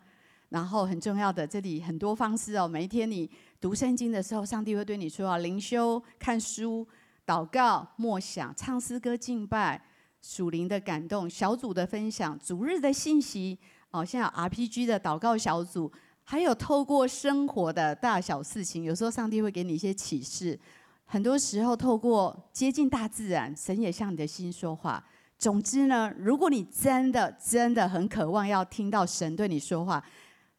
[0.49, 2.67] 然后很重要的，这里很多方式哦。
[2.67, 3.29] 每一天你
[3.59, 6.87] 读圣经的时候，上帝会对你说啊，灵修、看书。
[7.27, 9.81] 祷告、默想、唱诗歌、敬拜、
[10.21, 13.57] 属灵的感动、小组的分享、主日的信息，
[13.89, 15.91] 哦，像 RPG 的祷告小组，
[16.23, 20.59] 还有透过生活的大小事情，有时候上帝会给你一些启示。
[21.05, 25.03] 很多时候透过接近大自然，神也向你的心说话。
[25.39, 30.03] 总之呢，如果你真的真的很渴望要听到神对你说话，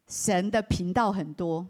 [0.07, 1.67] 神的频道很多，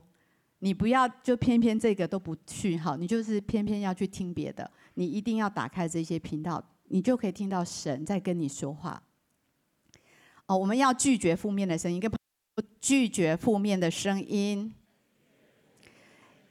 [0.60, 9.02] 你不要就偏偏这个都不去好，你就是偏偏要去听别的，你一定要打开这些频道，你就可以听到神在跟你说话。
[10.46, 12.12] 哦，我们要拒绝负面的声音，跟
[12.80, 14.74] 拒绝负面的声音，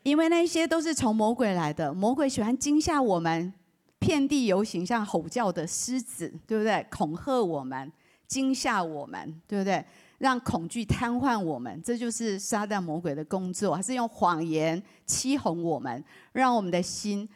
[0.02, 3.52] 因为那些都是从魔鬼来的，魔鬼喜欢惊吓我们。
[3.98, 6.86] 遍地游行，像吼叫的狮子，对不对？
[6.90, 7.90] 恐吓我们，
[8.28, 9.82] 惊吓我们，对不对？
[10.18, 16.02] 让恐惧瘫痪我们，这就是撒旦魔鬼的工作，还是用谎言欺哄我们，
[16.32, 17.28] 让我们的心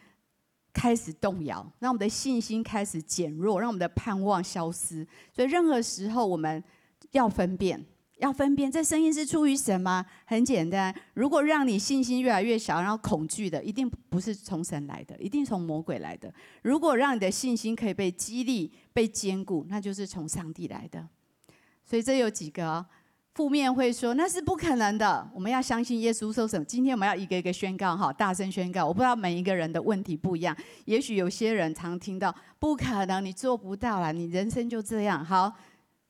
[0.72, 5.06] 开始动摇，让我们的信心开始减弱，让我们的盼望消失。
[5.32, 6.62] 所以，任何时候我们
[7.12, 7.84] 要分辨。
[8.18, 10.04] 要分辨这声音是出于什么？
[10.26, 16.30] 很简单，如果让你信心越来越小，然后恐惧的，一定不是从神来的，一定从魔鬼来的。
[16.60, 21.08] 如果让你的信心可以被激励、被坚固，那就是从上帝来的。
[21.90, 22.86] 所以这有几个，
[23.34, 25.28] 负面会说那是不可能的。
[25.34, 26.64] 我们要相信耶稣说什么？
[26.64, 28.86] 今天我们要一个一个宣告哈，大声宣告。
[28.86, 35.52] 我不知道每一个人的问题不一样，也许有些人常听到不可能，你做不到了，你人生就这样好。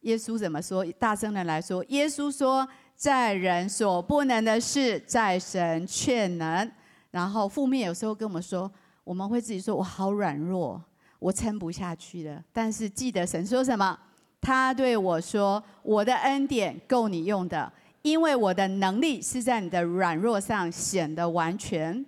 [0.00, 0.84] 耶稣怎么说？
[0.98, 6.70] 大声的来说，耶稣说：“在人所不能的事，在神却能。”
[7.10, 8.70] 然后负面有时候跟我们说，
[9.02, 10.84] 我们会自己说：“我好软弱，
[11.18, 13.98] 我撑不下去了。”但是记得神说什么？
[14.40, 17.72] 他对我说：“我的恩典够你用的，
[18.02, 22.04] 因为我的能力是在你的软弱上显得完全。”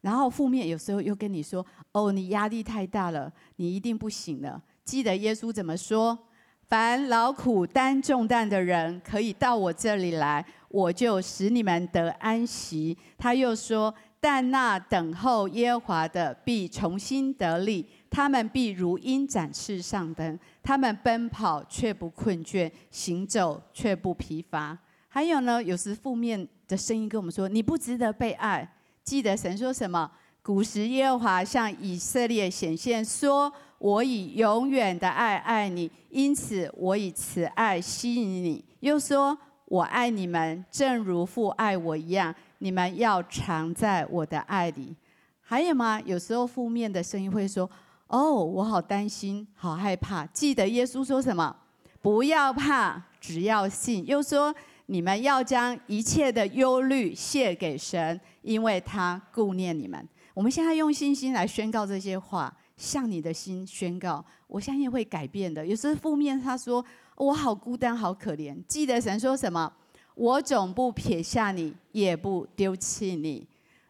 [0.00, 6.18] 然后负面有时候又跟你说：“哦，你压力太大了，你一定不行了。”记得耶稣怎么说？
[6.66, 12.96] 凡劳苦担重担的人，可以到我这里来，我就使你们得安息。
[13.16, 24.76] 他又说：但那等候耶和华的，必重新得力，他们必如鹰展翅上腾，他们奔跑却不困倦，行走却不疲乏。
[25.08, 28.76] 还有呢，有时负面的声音跟我们说：你不值得被爱。
[29.04, 30.10] 记得神说什么？
[30.42, 33.52] 古时耶和华向以色列显现说。
[33.78, 38.64] 我以永远的爱爱你，因此我以慈爱吸引你。
[38.80, 42.34] 又说，我爱你们，正如父爱我一样。
[42.58, 44.96] 你们要常在我的爱里。
[45.40, 46.00] 还有吗？
[46.04, 47.70] 有时候负面的声音会说
[48.08, 51.56] ：“哦，我好担心，好害怕。”记得耶稣说什么？
[52.02, 54.04] 不要怕，只要信。
[54.06, 54.54] 又说
[54.86, 62.54] ：“你们要将一切的忧虑卸给神，因为他顾念你们。”我们现在用信心来宣告这些话。
[62.76, 65.66] 向你的心宣告，我相信会改变的。
[65.66, 66.84] 有时候负面，他说
[67.16, 68.56] 我好孤单，好可怜。
[68.68, 69.72] 记得神说什么？
[70.14, 73.44] 我总不撇下你，也不丢弃你。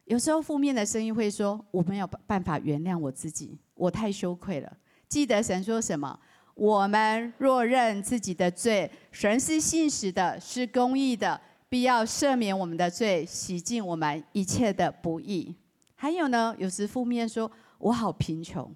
[0.07, 4.71] 有时候负面的声音会说，我没有办法原谅我自己，我太羞愧了。
[5.09, 6.19] 记得神说什么？
[6.55, 15.55] 我们若认自己的罪，神是信实的，是公义的，必要赦免我们的罪，洗净我们一切的不义。
[15.95, 17.51] 还有呢，有时负面说。
[17.81, 18.75] 我好贫穷，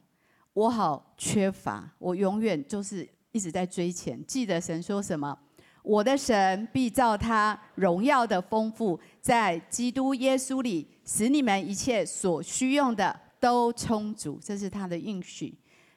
[0.53, 4.25] 我好缺乏，我永远就是一直在追钱。
[4.25, 5.37] 记得神说什么？
[5.83, 14.39] 我的神必照他荣耀的丰富，在基督耶稣里，使你们一切所需用的都充足。
[14.41, 15.53] 这是他的应许。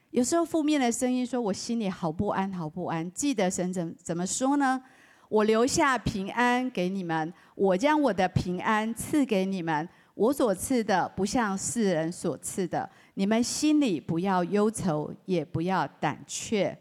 [0.10, 3.10] 有时候负面的声音说，我心里好不安，好不安。
[3.12, 4.82] 记得神怎怎么说呢？
[5.30, 9.88] 我留下平安给你们，我将我的平安赐给你们。
[10.16, 16.76] 我所赐的不像世人所赐的，你们心里不要忧愁，也不要胆怯。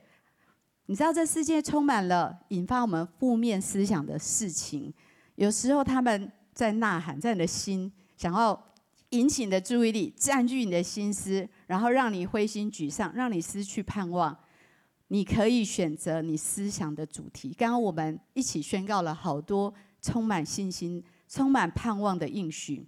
[0.87, 4.95] 你知道这世界充满了引发我们负面思想的事情，
[5.35, 8.55] 有时候他们在呐喊，在你的心想要
[9.15, 14.37] 引起你的注意力，占据你的心思，然后让你灰心沮丧，让你失去盼望。
[15.09, 17.55] 你可以选择你思想的主题。
[17.57, 19.73] 刚刚我们一起宣告了好多
[20.03, 22.87] 充满信心、充满盼望的应许。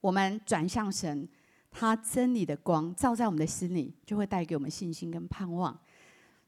[0.00, 1.28] 我们转向神，
[1.70, 5.78] 他真理的光照在我们的心里，就会带给我们信心跟盼望。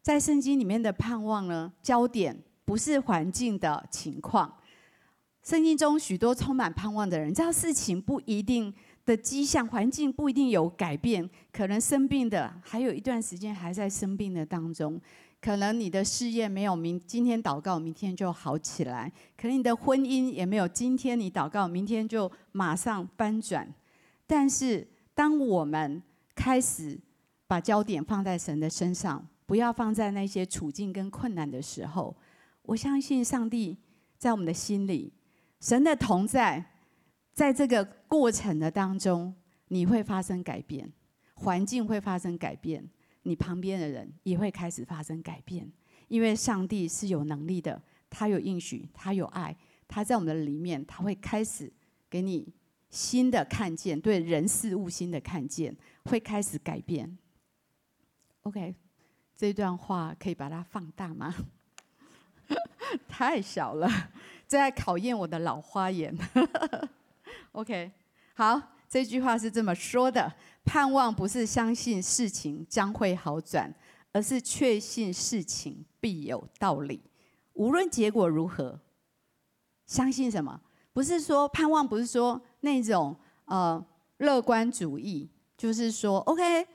[0.01, 4.55] 在圣经里面的盼望呢，焦点不是环境的情况。
[5.49, 8.71] 圣经中许多充满盼望的人，知道事情不一定
[9.07, 15.01] 的迹象，环境不一定有改变，可能生病的还有一段时间还在生病的当中。
[15.41, 23.67] 可能你的事业没有明今天祷告，明天就好起来；可能你的婚姻也没有今天你祷告，明天就马上翻转。
[24.27, 26.03] 但是，当我们
[26.35, 27.01] 开始
[27.47, 32.15] 把焦点放在神的身上，不要放在那些处境跟困难的时候，
[32.65, 33.79] 我相信上帝
[34.19, 35.11] 在我们的心里，
[35.61, 36.73] 神的同在，
[37.33, 39.35] 在这个过程的当中，
[39.69, 40.93] 你会发生改变，
[41.35, 42.89] 环境会发生改变。
[43.23, 45.71] 你旁边的人也会开始发生改变，
[46.07, 49.55] 因为上帝是有能力的，他有应许，他有爱，
[49.87, 51.71] 他在我们的里面，他会开始
[52.09, 52.55] 给你
[52.89, 57.19] 新的看见，对人事物新的看见，会开始改变。
[58.43, 58.75] OK，
[59.37, 61.35] 这段话可以把它放大吗？
[63.07, 63.87] 太小了，
[64.49, 66.17] 在考验我的老花眼。
[67.53, 67.93] OK，
[68.35, 70.33] 好，这句话是这么说的：
[70.65, 73.73] 盼望不是相信事情将会好转，
[74.13, 77.03] 而是确信事情必有道理，
[77.53, 78.81] 无论结果如何。
[79.87, 80.61] 相信什么？
[80.93, 83.85] 不是说盼望，不是说那种呃
[84.19, 86.67] 乐观主义，就是说 OK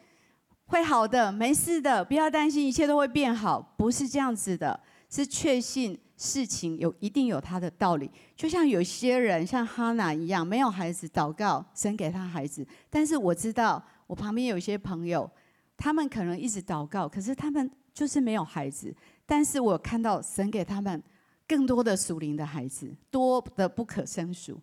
[0.65, 4.79] 会好的，没事的，不要担心，一切都会变好，不是这样子的。
[5.13, 12.65] 是确信事情有一定有他的道理，就像有些人像哈娜一样，没有孩子，祷告神给他孩子。
[12.89, 15.29] 但是我知道我旁边有一些朋友，
[15.77, 18.91] 他们可能一直祷告，可是他们就是没有孩子。
[19.23, 21.03] 但是我看到神给他们
[21.47, 24.59] 更多的属灵的孩子，多的不可胜数，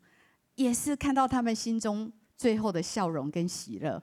[0.57, 4.03] 也是看到他们心中最后的笑容跟喜乐，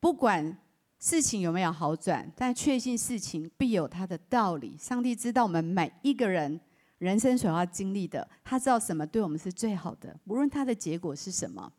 [0.00, 0.56] 不管。
[1.02, 2.30] 事情有没有好转？
[2.36, 4.76] 但确信事情必有它的道理。
[4.78, 6.60] 上帝知道我们每一个人
[6.98, 11.72] 人生所要经历的，他知道什么对我们是最好的，无论他的结果是什么。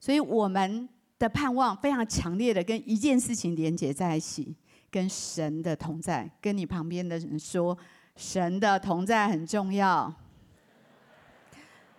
[0.00, 4.52] 所以我们的盼望非常强烈的跟一件事情连接在一起，
[4.90, 6.28] 跟神的同在。
[6.40, 7.78] 跟你旁边的人说，
[8.16, 10.12] 神的同在很重要。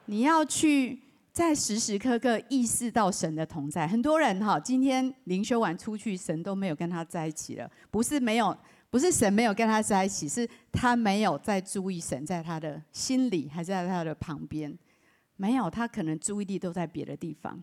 [0.07, 1.04] 你要去。
[1.35, 7.69] 在时时刻刻意识到神的同在，很多人哈，今天灵修完出去，神都没有跟他在一起了。
[7.91, 8.57] 不是没有，
[8.89, 14.79] 不是神没有跟他在一起，是他没有在注意神在他的心里，还是在他的旁边。
[15.35, 17.61] 没有，他可能注意力都在别的地方。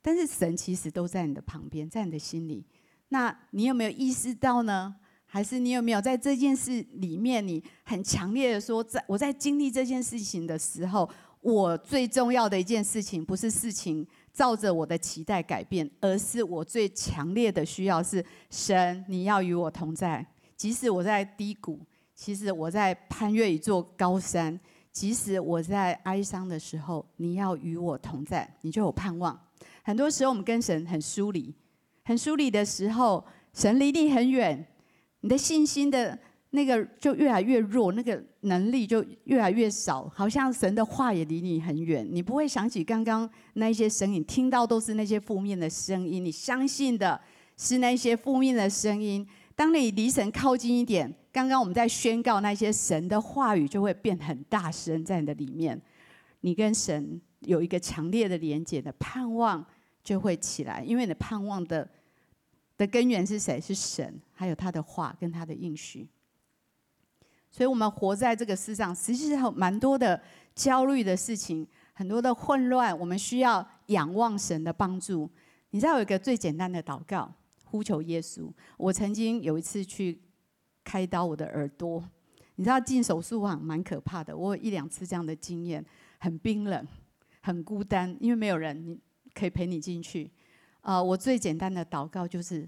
[0.00, 2.64] 但是神其实都在你的旁边，在你的心里。
[3.10, 4.96] 那你有没有意识到呢？
[5.26, 11.06] 还是你有没有在这件事里面，你很强烈的说，在我在经历这件事情的时候。
[11.42, 20.24] 我最重要的一件事情，不是事情照着我的期待改变，而是我最强烈的需要是神，你要与我同在。
[20.56, 21.80] 即使我在低谷，
[22.14, 24.58] 其实我在攀越一座高山，
[24.92, 29.36] 即使我在哀伤的时候，你要与我同在，你就有盼望。
[29.82, 31.52] 很多时候我们跟神很疏离，
[32.04, 34.64] 很疏离的时候，神离你很远，
[35.22, 36.16] 你的信心的。
[36.54, 42.06] 那个就越来越弱，那个能力就越来越少，好像神的话也离你很远。
[42.10, 47.18] 你不会想起刚刚那些声音，听到都是那些负面的声音，你相信的
[47.56, 49.26] 是那些负面的声音。
[49.54, 55.80] 当你离神靠近一点，刚刚我们在宣告那些神的话语，就会变很大声在你的里面。
[56.42, 59.64] 你跟神有一个强烈的连接的盼望
[60.04, 61.88] 就会起来，因为你的盼望的
[62.76, 63.58] 的根源是谁？
[63.58, 66.06] 是神，还有他的话跟他的应许。
[67.52, 70.18] 所以，我们活在这个世上，实际上蛮多的
[70.54, 72.98] 焦虑的事情，很多的混乱。
[72.98, 75.30] 我们需要仰望神的帮助。
[75.68, 77.30] 你知道有一个最简单的祷告，
[77.64, 78.50] 呼求耶稣。
[78.78, 80.18] 我曾经有一次去
[80.82, 82.02] 开刀我的耳朵，
[82.54, 84.34] 你知道进手术房蛮可怕的。
[84.34, 85.84] 我有一两次这样的经验，
[86.20, 86.88] 很冰冷，
[87.42, 88.98] 很孤单，因为没有人
[89.34, 90.30] 可以陪你进去。
[90.80, 92.66] 呃，我最简单的祷告就是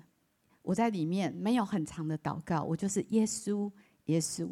[0.60, 3.70] 我在里面没有很长的祷告，我就是耶稣，
[4.04, 4.48] 耶稣。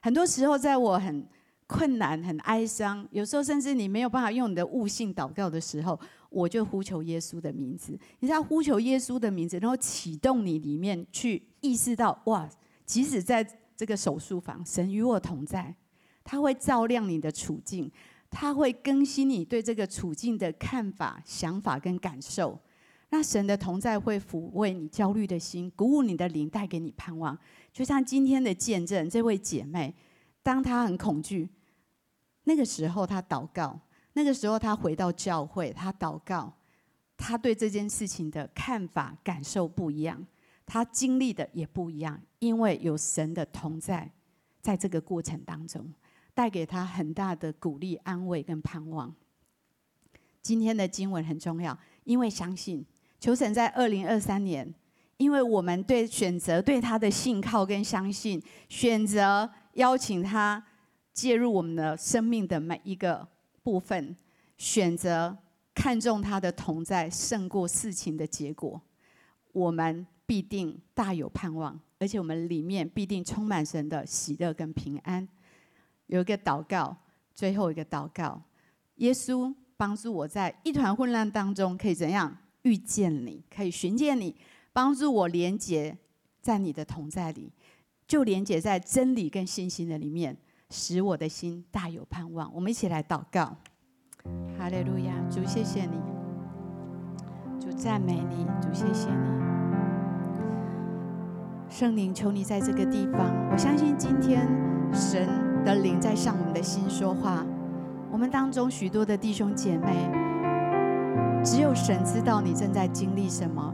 [0.00, 1.26] 很多时候，在我很
[1.66, 5.98] 困难、很哀伤，有时候甚至你没有办法用你的悟性祷告的时候，
[6.28, 7.98] 我就呼求耶稣的名字。
[8.18, 12.48] 你知道，呼求耶稣的名字，然后启动你里面去意识到：哇，
[12.84, 13.46] 即使在
[13.76, 15.74] 这个手术房，神与我同在，
[16.24, 17.90] 他会照亮你的处境，
[18.28, 22.58] 他会更新你对这个处境的看法、想法跟感受。
[23.12, 27.36] 那神的同在会抚慰你焦虑的心，鼓舞你的灵，带给你盼望。
[27.72, 29.94] 就像今天的见证，这位姐妹，
[30.42, 31.48] 当她很恐惧，
[32.44, 33.78] 那个时候她祷告，
[34.14, 36.52] 那个时候她回到教会，她祷告，
[37.16, 40.26] 她对这件事情的看法、感受不一样，
[40.66, 44.10] 她经历的也不一样，因为有神的同在，
[44.60, 45.94] 在这个过程当中，
[46.34, 49.14] 带给她很大的鼓励、安慰跟盼望。
[50.42, 52.84] 今天的经文很重要，因为相信，
[53.20, 54.74] 求神在二零二三年。
[55.20, 60.64] 因为我们对选择对他的信靠跟相信，选择邀请他
[61.12, 63.28] 介入我们的生命的每一个
[63.62, 64.16] 部分，
[64.56, 65.36] 选择
[65.74, 68.80] 看重他的同在胜过事情的结果，
[69.52, 75.28] 我们必定大有盼望，而且我们里面必定充满神的喜乐跟平安。
[76.06, 76.96] 有一个祷告，
[77.34, 78.40] 最后一个祷告，
[78.94, 84.34] 耶稣帮助我在一团混乱当中可以怎样遇见你，可以寻见你。
[84.72, 85.98] 帮助我连接
[86.40, 87.52] 在你的同在里，
[88.06, 90.36] 就连接在真理跟信心的里面，
[90.70, 92.52] 使我的心大有盼望。
[92.54, 93.56] 我们一起来祷告，
[94.58, 96.00] 哈利路亚，主谢谢你，
[97.60, 99.28] 主赞美你，主谢谢你，
[101.68, 104.46] 圣灵求你在这个地方，我相信今天
[104.92, 105.28] 神
[105.64, 107.44] 的灵在向我们的心说话。
[108.12, 110.10] 我们当中许多的弟兄姐妹，
[111.44, 113.72] 只有神知道你正在经历什么，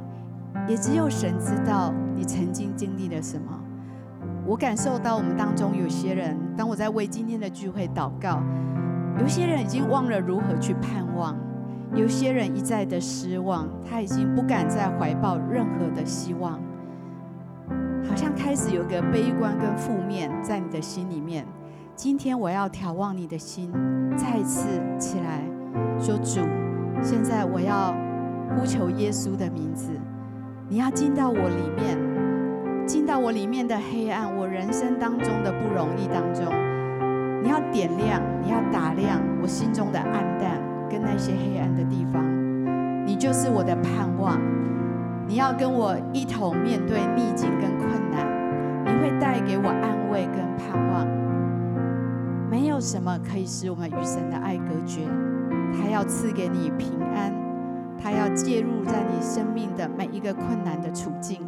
[0.68, 3.60] 也只有神知道你曾经经历了什么。
[4.44, 8.42] 我感受到我们当中有些人，当我在为今天的聚会祷告，
[9.18, 11.36] 有些人已经忘了如何去盼望，
[11.94, 16.60] 有些人一再的失望，他已经不敢再怀抱任何的希望，
[18.08, 21.46] 好像开始有个悲观跟负面在你的心里面。
[21.96, 23.72] 今天我要眺望你的心，
[24.16, 25.42] 再次起来
[25.98, 26.40] 说：“主，
[27.02, 27.94] 现在我要
[28.54, 29.90] 呼求耶稣的名字，
[30.68, 31.96] 你要进到我里面，
[32.86, 36.44] 进到我里面的黑暗，我人生当中的不容易当中，
[37.40, 40.60] 你要点亮，你要打亮我心中的暗淡
[40.90, 42.20] 跟那些黑暗的地方，
[43.06, 44.40] 你就是我的盼望，
[45.28, 48.26] 你要跟我一同面对逆境跟困难，
[48.84, 51.06] 你会带给我安慰跟盼望。”
[52.50, 55.02] 没有什么可以使我们与神的爱隔绝。
[55.72, 57.32] 他要赐给你平安，
[58.06, 61.40] 他要介入在你生命的每一个困难的处境，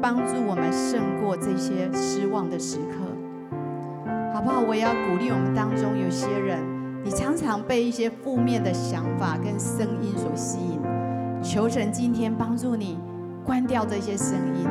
[0.00, 4.60] 帮助我们胜过这些失望的时刻，好不好？
[4.60, 6.60] 我也要鼓励我们当中有些人，
[7.02, 10.80] 你常常被一些负面的想法跟声音所吸引，
[11.42, 12.96] 求神今天帮助你
[13.44, 14.68] 关掉这些声音，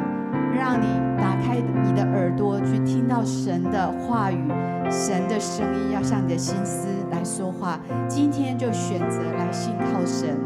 [0.55, 0.87] 让你
[1.17, 4.47] 打开你的耳朵去听到神的话语。
[4.89, 7.77] 神的声音要向你的心思来说话，
[8.07, 10.37] 今天就选择来信靠神，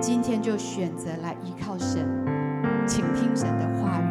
[0.00, 2.06] 今天就选择来依靠神，
[2.86, 4.04] 请听神的话语，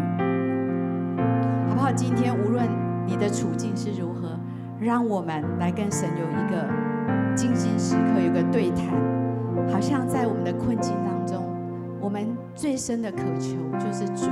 [1.69, 1.91] 好不好？
[1.91, 2.67] 今天无论
[3.05, 4.37] 你的处境是如何，
[4.79, 6.67] 让我们来跟神有一个
[7.35, 8.85] 精心时刻，有个对谈，
[9.71, 11.43] 好像在我们的困境当中，
[12.01, 14.29] 我们最深的渴求就是主，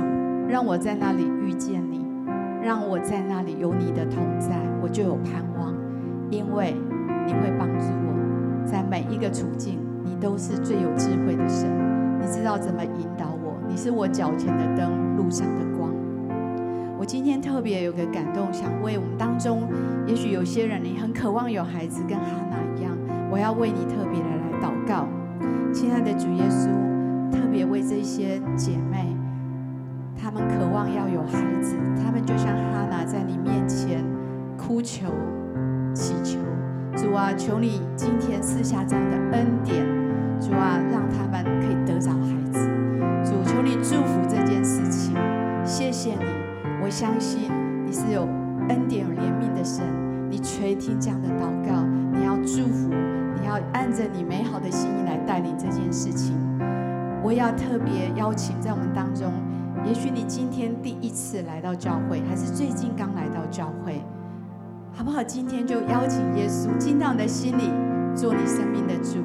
[0.48, 2.04] 让我在那里遇见你。
[2.62, 5.72] 让我在那里有你的同在，我就有盼望，
[6.30, 6.74] 因为
[7.24, 11.68] 你会帮助我，在每一个处境，你都是最有智慧的神，
[12.20, 15.90] 你知道怎么引导我，你是我脚前的灯，路上的光。
[16.96, 19.64] 我今天特别有个感动，想为我们当中，
[20.06, 22.96] 也许有些人你很渴望有孩子，跟哈娜一样，
[23.30, 25.08] 我要为你特别的来祷告，
[25.74, 26.68] 亲爱的主耶稣，
[27.32, 29.14] 特别为这些姐妹。
[30.16, 34.02] 他们渴望要有孩子，他们就像哈拿在你面前
[34.56, 35.08] 哭求、
[35.92, 36.38] 祈求。
[36.96, 39.84] 主啊，求你今天赐下这样的恩典，
[40.40, 42.68] 主啊，让他们可以得着孩子。
[43.24, 45.14] 主，求你祝福这件事情。
[45.64, 46.24] 谢谢你，
[46.82, 47.50] 我相信
[47.84, 48.28] 你是有
[48.68, 49.84] 恩典、有怜悯的神。
[50.30, 51.82] 你垂听这样的祷告，
[52.12, 52.90] 你要祝福，
[53.40, 56.36] 你要按着你美好的心意来带领这件事情。
[57.22, 59.32] 我要特别邀请在我们当中。
[59.84, 64.00] 也许你今天第一次来到教会，还是最近刚来到教会，
[64.92, 65.22] 好不好？
[65.22, 67.70] 今天就邀请耶稣进到你的心里，
[68.14, 69.18] 做你生命的主。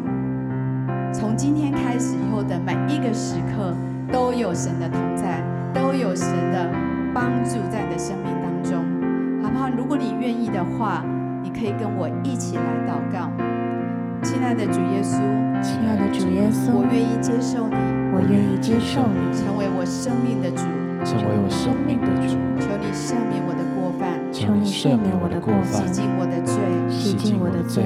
[1.14, 3.76] 从今天开始以后的每一个时刻，
[4.12, 5.43] 都有神的同在，
[5.74, 6.70] 都有神的
[7.14, 8.84] 帮助在你的生命当中，
[9.43, 9.70] 好不好？
[9.70, 11.03] 如果你愿意的话，
[11.43, 13.30] 你可以跟我一起来祷告。
[14.24, 15.18] 亲爱的主耶稣，
[15.62, 17.76] 亲爱的主耶稣，我愿意接受你，
[18.14, 20.64] 我愿意接受你，成为我生命的主，
[21.03, 22.38] 成为我生命的主。
[22.62, 26.55] 求你赦免我的过犯，求你赦免我的过犯，洗净我的罪，
[26.89, 27.84] 洗净我的罪，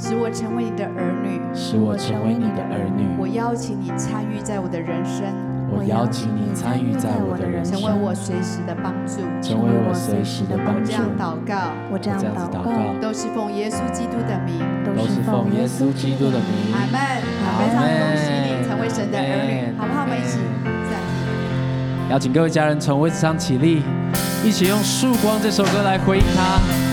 [0.00, 3.04] 使我成为你的儿女，使我成为你的儿女。
[3.18, 5.26] 我邀请你参与在我的人生。
[5.68, 10.86] 我邀请你参与在我的人生，成为我随时的帮助，成为我随时的帮助。
[10.86, 12.70] 这样祷告，我这样祷告，
[13.02, 16.72] 都是奉耶稣基督的名，都是奉耶稣基督的名。
[16.72, 16.98] 阿门，
[17.58, 20.06] 非常恭喜你成为神的儿女，好不好？
[20.06, 20.38] 我们一起
[20.86, 22.12] 站立。
[22.12, 23.82] 邀请各位家人从位置上起立，
[24.46, 26.87] 一起用《曙光》这首歌来回应他。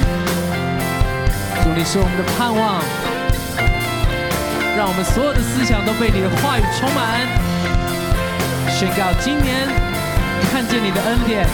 [1.76, 2.82] 你是我们的盼望，
[4.78, 7.28] 让我们所有的思想都被你的话语充满。
[8.71, 9.67] 宣告今年
[10.49, 11.45] 看见你的恩典，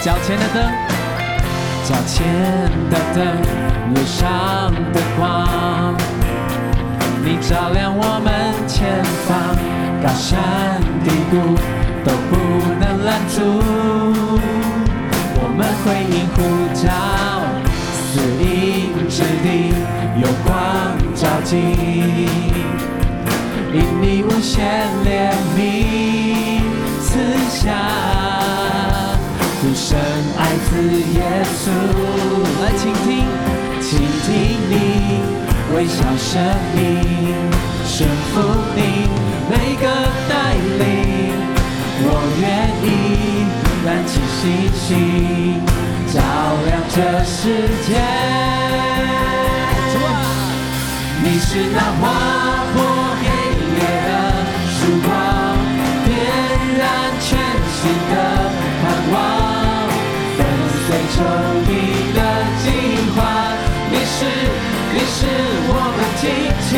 [0.00, 0.62] 脚前的灯，
[1.82, 2.22] 脚前
[2.88, 3.34] 的灯，
[3.92, 5.92] 路上的光，
[7.24, 8.30] 你照亮我们
[8.68, 9.34] 前方，
[10.00, 10.78] 高山
[21.54, 22.26] 因
[24.02, 26.60] 你无限怜悯，
[27.00, 27.08] 赐
[27.48, 27.70] 下家，
[29.60, 29.96] 父神
[30.38, 30.70] 爱子
[31.14, 31.18] 耶
[31.54, 31.64] 稣，
[32.62, 33.06] 来倾听，
[33.80, 33.90] 倾
[34.24, 34.26] 听
[34.70, 34.72] 你
[35.74, 36.42] 微笑声
[36.76, 36.80] 音，
[37.84, 38.34] 顺服
[38.74, 38.78] 你
[39.48, 39.84] 每个
[40.28, 40.32] 带
[40.78, 40.80] 领，
[42.02, 42.04] 我
[42.40, 42.44] 愿
[42.82, 42.86] 意
[43.84, 44.42] 燃起星
[44.74, 44.84] 星，
[46.12, 46.14] 照
[46.66, 47.34] 亮这世
[47.86, 48.65] 界。
[51.56, 52.12] 是那划
[52.74, 52.76] 破
[53.16, 53.24] 黑
[53.72, 54.08] 夜的
[54.76, 55.08] 曙光，
[56.04, 56.08] 点
[56.76, 56.84] 燃
[57.18, 57.26] 全
[57.72, 57.80] 新
[58.10, 58.14] 的
[58.82, 59.16] 盼望，
[60.36, 60.38] 粉
[60.84, 61.18] 碎仇
[61.64, 61.70] 敌
[62.12, 62.20] 的
[62.60, 62.64] 计
[63.16, 63.16] 划。
[63.90, 64.18] 你是，
[64.92, 65.18] 你是
[65.68, 66.24] 我们惊
[66.68, 66.70] 奇，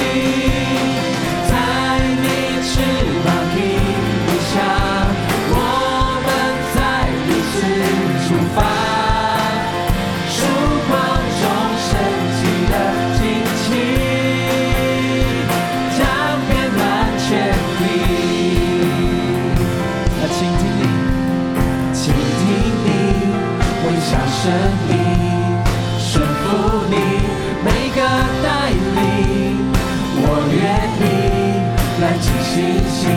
[32.01, 32.55] 燃起星
[32.89, 33.11] 星，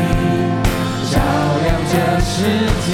[1.11, 1.19] 照
[1.63, 2.34] 亮这世
[2.88, 2.89] 界。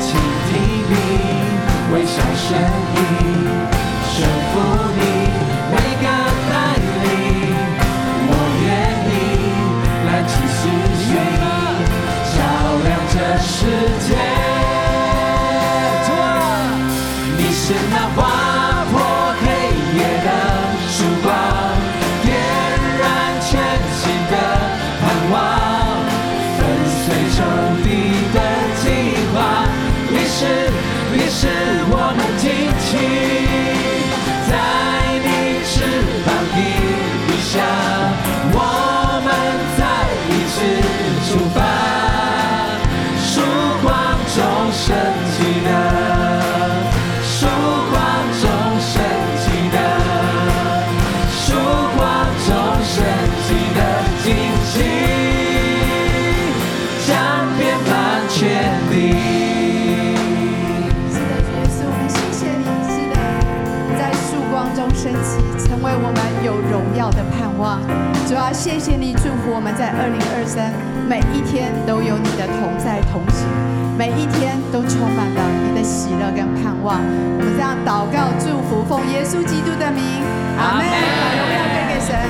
[0.00, 0.08] 请
[0.48, 0.50] 听
[0.88, 0.92] 你
[1.92, 2.48] 微笑声
[2.96, 2.98] 音，
[68.66, 70.74] 谢谢你祝福我们在二零二三
[71.06, 73.46] 每一天都有你的同在同行，
[73.96, 76.98] 每一天都充满了你的喜乐跟盼望。
[76.98, 80.02] 我们这样祷告祝福，奉耶稣基督的名，
[80.58, 80.82] 阿门。
[80.82, 81.46] 阿
[82.18, 82.26] 们